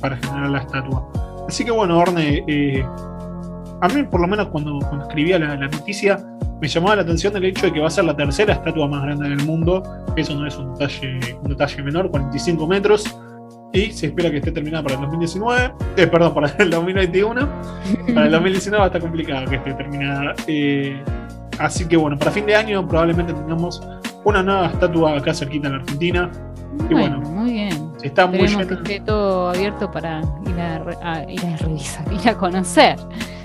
para 0.00 0.16
generar 0.16 0.50
la 0.50 0.58
estatua. 0.58 1.08
Así 1.48 1.64
que 1.64 1.70
bueno, 1.70 1.98
Orne, 1.98 2.44
eh, 2.46 2.84
a 3.84 3.88
mí 3.88 4.02
por 4.02 4.20
lo 4.20 4.26
menos 4.26 4.48
cuando, 4.48 4.78
cuando 4.78 5.06
escribía 5.06 5.38
la, 5.38 5.56
la, 5.56 5.68
noticia 5.68 6.18
me 6.58 6.68
llamaba 6.68 6.96
la 6.96 7.02
atención 7.02 7.36
el 7.36 7.44
hecho 7.44 7.66
de 7.66 7.72
que 7.74 7.80
va 7.80 7.88
a 7.88 7.90
ser 7.90 8.04
la 8.04 8.16
tercera 8.16 8.54
estatua 8.54 8.88
más 8.88 9.02
grande 9.02 9.28
del 9.28 9.44
mundo. 9.44 9.82
Eso 10.16 10.34
no 10.34 10.46
es 10.46 10.56
un 10.56 10.72
detalle, 10.72 11.36
un 11.42 11.48
detalle 11.50 11.82
menor, 11.82 12.10
45 12.10 12.66
metros. 12.66 13.14
Y 13.74 13.90
se 13.90 14.06
espera 14.06 14.30
que 14.30 14.38
esté 14.38 14.52
terminada 14.52 14.84
para 14.84 14.94
el 14.94 15.02
2019. 15.02 15.74
Eh, 15.98 16.06
perdón, 16.06 16.32
para 16.32 16.46
el 16.58 16.70
2021. 16.70 17.48
para 18.14 18.26
el 18.26 18.32
2019 18.32 18.78
va 18.78 18.84
a 18.84 18.86
estar 18.86 19.02
complicado 19.02 19.50
que 19.50 19.56
esté 19.56 19.74
terminada. 19.74 20.34
Eh, 20.46 21.02
así 21.58 21.86
que 21.86 21.98
bueno, 21.98 22.18
para 22.18 22.30
fin 22.30 22.46
de 22.46 22.54
año 22.54 22.88
probablemente 22.88 23.34
tengamos 23.34 23.86
una 24.24 24.42
nueva 24.42 24.68
estatua 24.68 25.18
acá 25.18 25.34
cerquita 25.34 25.66
en 25.66 25.74
la 25.74 25.80
Argentina. 25.80 26.30
Y 26.88 26.94
bueno, 26.94 27.20
muy 27.20 27.52
bien. 27.52 27.92
Está 28.02 28.26
muy 28.26 28.46
lleno. 28.46 28.66
que 28.66 28.74
esté 28.74 29.00
todo 29.00 29.50
abierto 29.50 29.90
para 29.90 30.22
ir 30.46 30.58
a, 30.58 31.30
ir 31.30 31.44
a 31.44 31.56
revisar, 31.58 32.10
ir 32.10 32.26
a 32.26 32.34
conocer. 32.34 32.96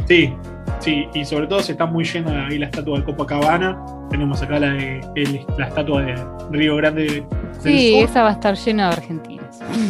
Sí, 0.10 0.34
sí, 0.80 1.08
y 1.14 1.24
sobre 1.24 1.48
todo 1.48 1.62
se 1.62 1.74
está 1.74 1.86
muy 1.86 2.04
llena 2.04 2.48
ahí 2.48 2.58
la 2.58 2.66
estatua 2.66 2.98
de 2.98 3.06
Copacabana. 3.06 3.80
Tenemos 4.10 4.42
acá 4.42 4.60
la, 4.60 4.72
de, 4.72 5.46
la 5.58 5.68
estatua 5.68 6.02
de 6.02 6.16
Río 6.52 6.76
Grande. 6.78 7.04
Del 7.04 7.26
sí, 7.62 8.00
esa 8.00 8.24
va 8.24 8.30
a 8.30 8.34
estar 8.34 8.56
llena 8.56 8.88
de 8.88 8.94
argentinos. 8.94 9.46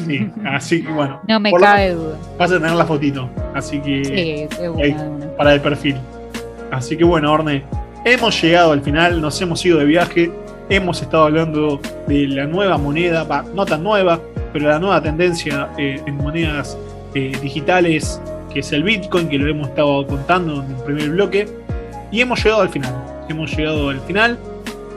Sí, 0.06 0.30
así 0.46 0.84
que 0.84 0.92
bueno. 0.92 1.22
No 1.28 1.40
me 1.40 1.52
cabe 1.54 1.94
duda. 1.94 2.18
Vas 2.38 2.52
a 2.52 2.56
tener 2.56 2.72
la 2.72 2.86
fotito, 2.86 3.30
así 3.56 3.80
que. 3.80 4.48
Sí, 4.52 4.68
buena, 4.68 5.10
Para 5.38 5.54
el 5.54 5.62
perfil. 5.62 5.96
Así 6.70 6.98
que 6.98 7.04
bueno, 7.04 7.32
Orne, 7.32 7.64
hemos 8.04 8.42
llegado 8.42 8.74
al 8.74 8.82
final, 8.82 9.22
nos 9.22 9.42
hemos 9.42 9.66
ido 9.66 9.80
de 9.80 9.86
viaje 9.86 10.32
hemos 10.70 11.02
estado 11.02 11.24
hablando 11.24 11.80
de 12.08 12.28
la 12.28 12.46
nueva 12.46 12.78
moneda, 12.78 13.26
no 13.54 13.66
tan 13.66 13.84
nueva, 13.84 14.20
pero 14.54 14.70
la 14.70 14.80
nueva 14.80 15.02
tendencia 15.02 15.70
eh, 15.78 16.00
en 16.06 16.16
monedas 16.18 16.78
eh, 17.16 17.36
digitales, 17.42 18.22
que 18.54 18.60
es 18.60 18.72
el 18.72 18.84
Bitcoin, 18.84 19.30
que 19.30 19.38
lo 19.38 19.50
hemos 19.50 19.70
estado 19.70 20.06
contando 20.08 20.64
en 20.64 20.72
el 20.72 20.84
primer 20.84 21.10
bloque, 21.12 21.48
y 22.12 22.22
hemos 22.22 22.44
llegado 22.44 22.62
al 22.62 22.70
final. 22.70 23.26
Hemos 23.30 23.56
llegado 23.56 23.90
al 23.90 24.00
final, 24.02 24.40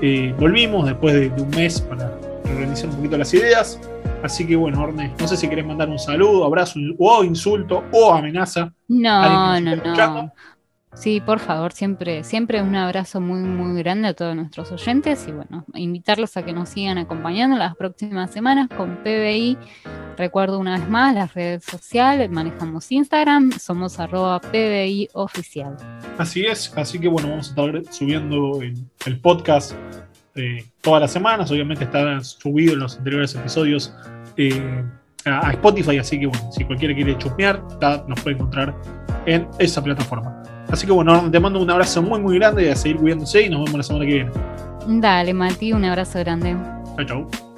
eh, 0.00 0.34
volvimos 0.38 0.86
después 0.86 1.14
de, 1.14 1.28
un 1.42 1.50
mes 1.50 1.80
para 1.80 2.10
reorganizar 2.44 2.90
un 2.90 2.96
poquito 2.96 3.18
las 3.18 3.32
ideas. 3.34 3.78
Así 4.22 4.46
que 4.46 4.56
bueno, 4.56 4.80
Orne, 4.80 5.12
no 5.18 5.26
sé 5.26 5.36
si 5.36 5.48
querés 5.48 5.66
mandar 5.66 5.88
un 5.88 5.98
saludo, 5.98 6.44
abrazo 6.44 6.78
o 6.98 7.24
insulto 7.24 7.84
o 7.92 8.12
amenaza. 8.12 8.72
No, 8.88 9.60
no, 9.60 9.76
no. 9.76 10.32
Sí, 10.94 11.20
por 11.20 11.38
favor, 11.38 11.72
siempre, 11.72 12.22
siempre 12.22 12.60
un 12.60 12.76
abrazo 12.76 13.20
muy, 13.20 13.40
muy 13.40 13.82
grande 13.82 14.08
a 14.08 14.14
todos 14.14 14.36
nuestros 14.36 14.70
oyentes 14.72 15.26
y 15.26 15.32
bueno, 15.32 15.64
invitarlos 15.74 16.36
a 16.36 16.44
que 16.44 16.52
nos 16.52 16.68
sigan 16.68 16.98
acompañando 16.98 17.56
las 17.56 17.74
próximas 17.76 18.30
semanas 18.30 18.68
con 18.68 18.98
PBI. 19.02 19.56
Recuerdo 20.18 20.58
una 20.58 20.78
vez 20.78 20.88
más 20.88 21.14
las 21.14 21.32
redes 21.32 21.64
sociales, 21.64 22.30
manejamos 22.30 22.92
Instagram, 22.92 23.52
somos 23.52 23.98
arroba 23.98 24.38
PBI. 24.40 25.08
Así 26.18 26.44
es, 26.44 26.72
así 26.76 26.98
que 26.98 27.08
bueno, 27.08 27.30
vamos 27.30 27.46
a 27.46 27.50
estar 27.50 27.92
subiendo 27.92 28.60
el, 28.60 29.20
podcast 29.20 29.72
eh, 30.34 30.66
todas 30.82 31.00
las 31.00 31.10
semanas, 31.10 31.50
obviamente 31.50 31.84
están 31.84 32.22
subidos 32.22 32.76
los 32.76 32.98
anteriores 32.98 33.34
episodios. 33.34 33.94
Eh, 34.36 34.84
a 35.24 35.52
Spotify, 35.52 35.98
así 35.98 36.18
que 36.18 36.26
bueno, 36.26 36.50
si 36.52 36.64
cualquiera 36.64 36.94
quiere 36.94 37.16
chusmear, 37.18 37.62
nos 38.08 38.20
puede 38.20 38.34
encontrar 38.36 38.74
en 39.26 39.48
esa 39.58 39.82
plataforma. 39.82 40.42
Así 40.72 40.86
que 40.86 40.92
bueno, 40.92 41.30
te 41.30 41.38
mando 41.38 41.60
un 41.60 41.70
abrazo 41.70 42.02
muy 42.02 42.18
muy 42.18 42.38
grande, 42.38 42.72
a 42.72 42.74
seguir 42.74 42.96
cuidándose 42.96 43.42
y 43.42 43.50
nos 43.50 43.64
vemos 43.64 43.76
la 43.76 43.82
semana 43.82 44.06
que 44.06 44.14
viene. 44.14 44.30
Dale, 44.88 45.34
Mati, 45.34 45.72
un 45.74 45.84
abrazo 45.84 46.18
grande. 46.20 46.56
Chau, 46.96 47.04
chau. 47.04 47.51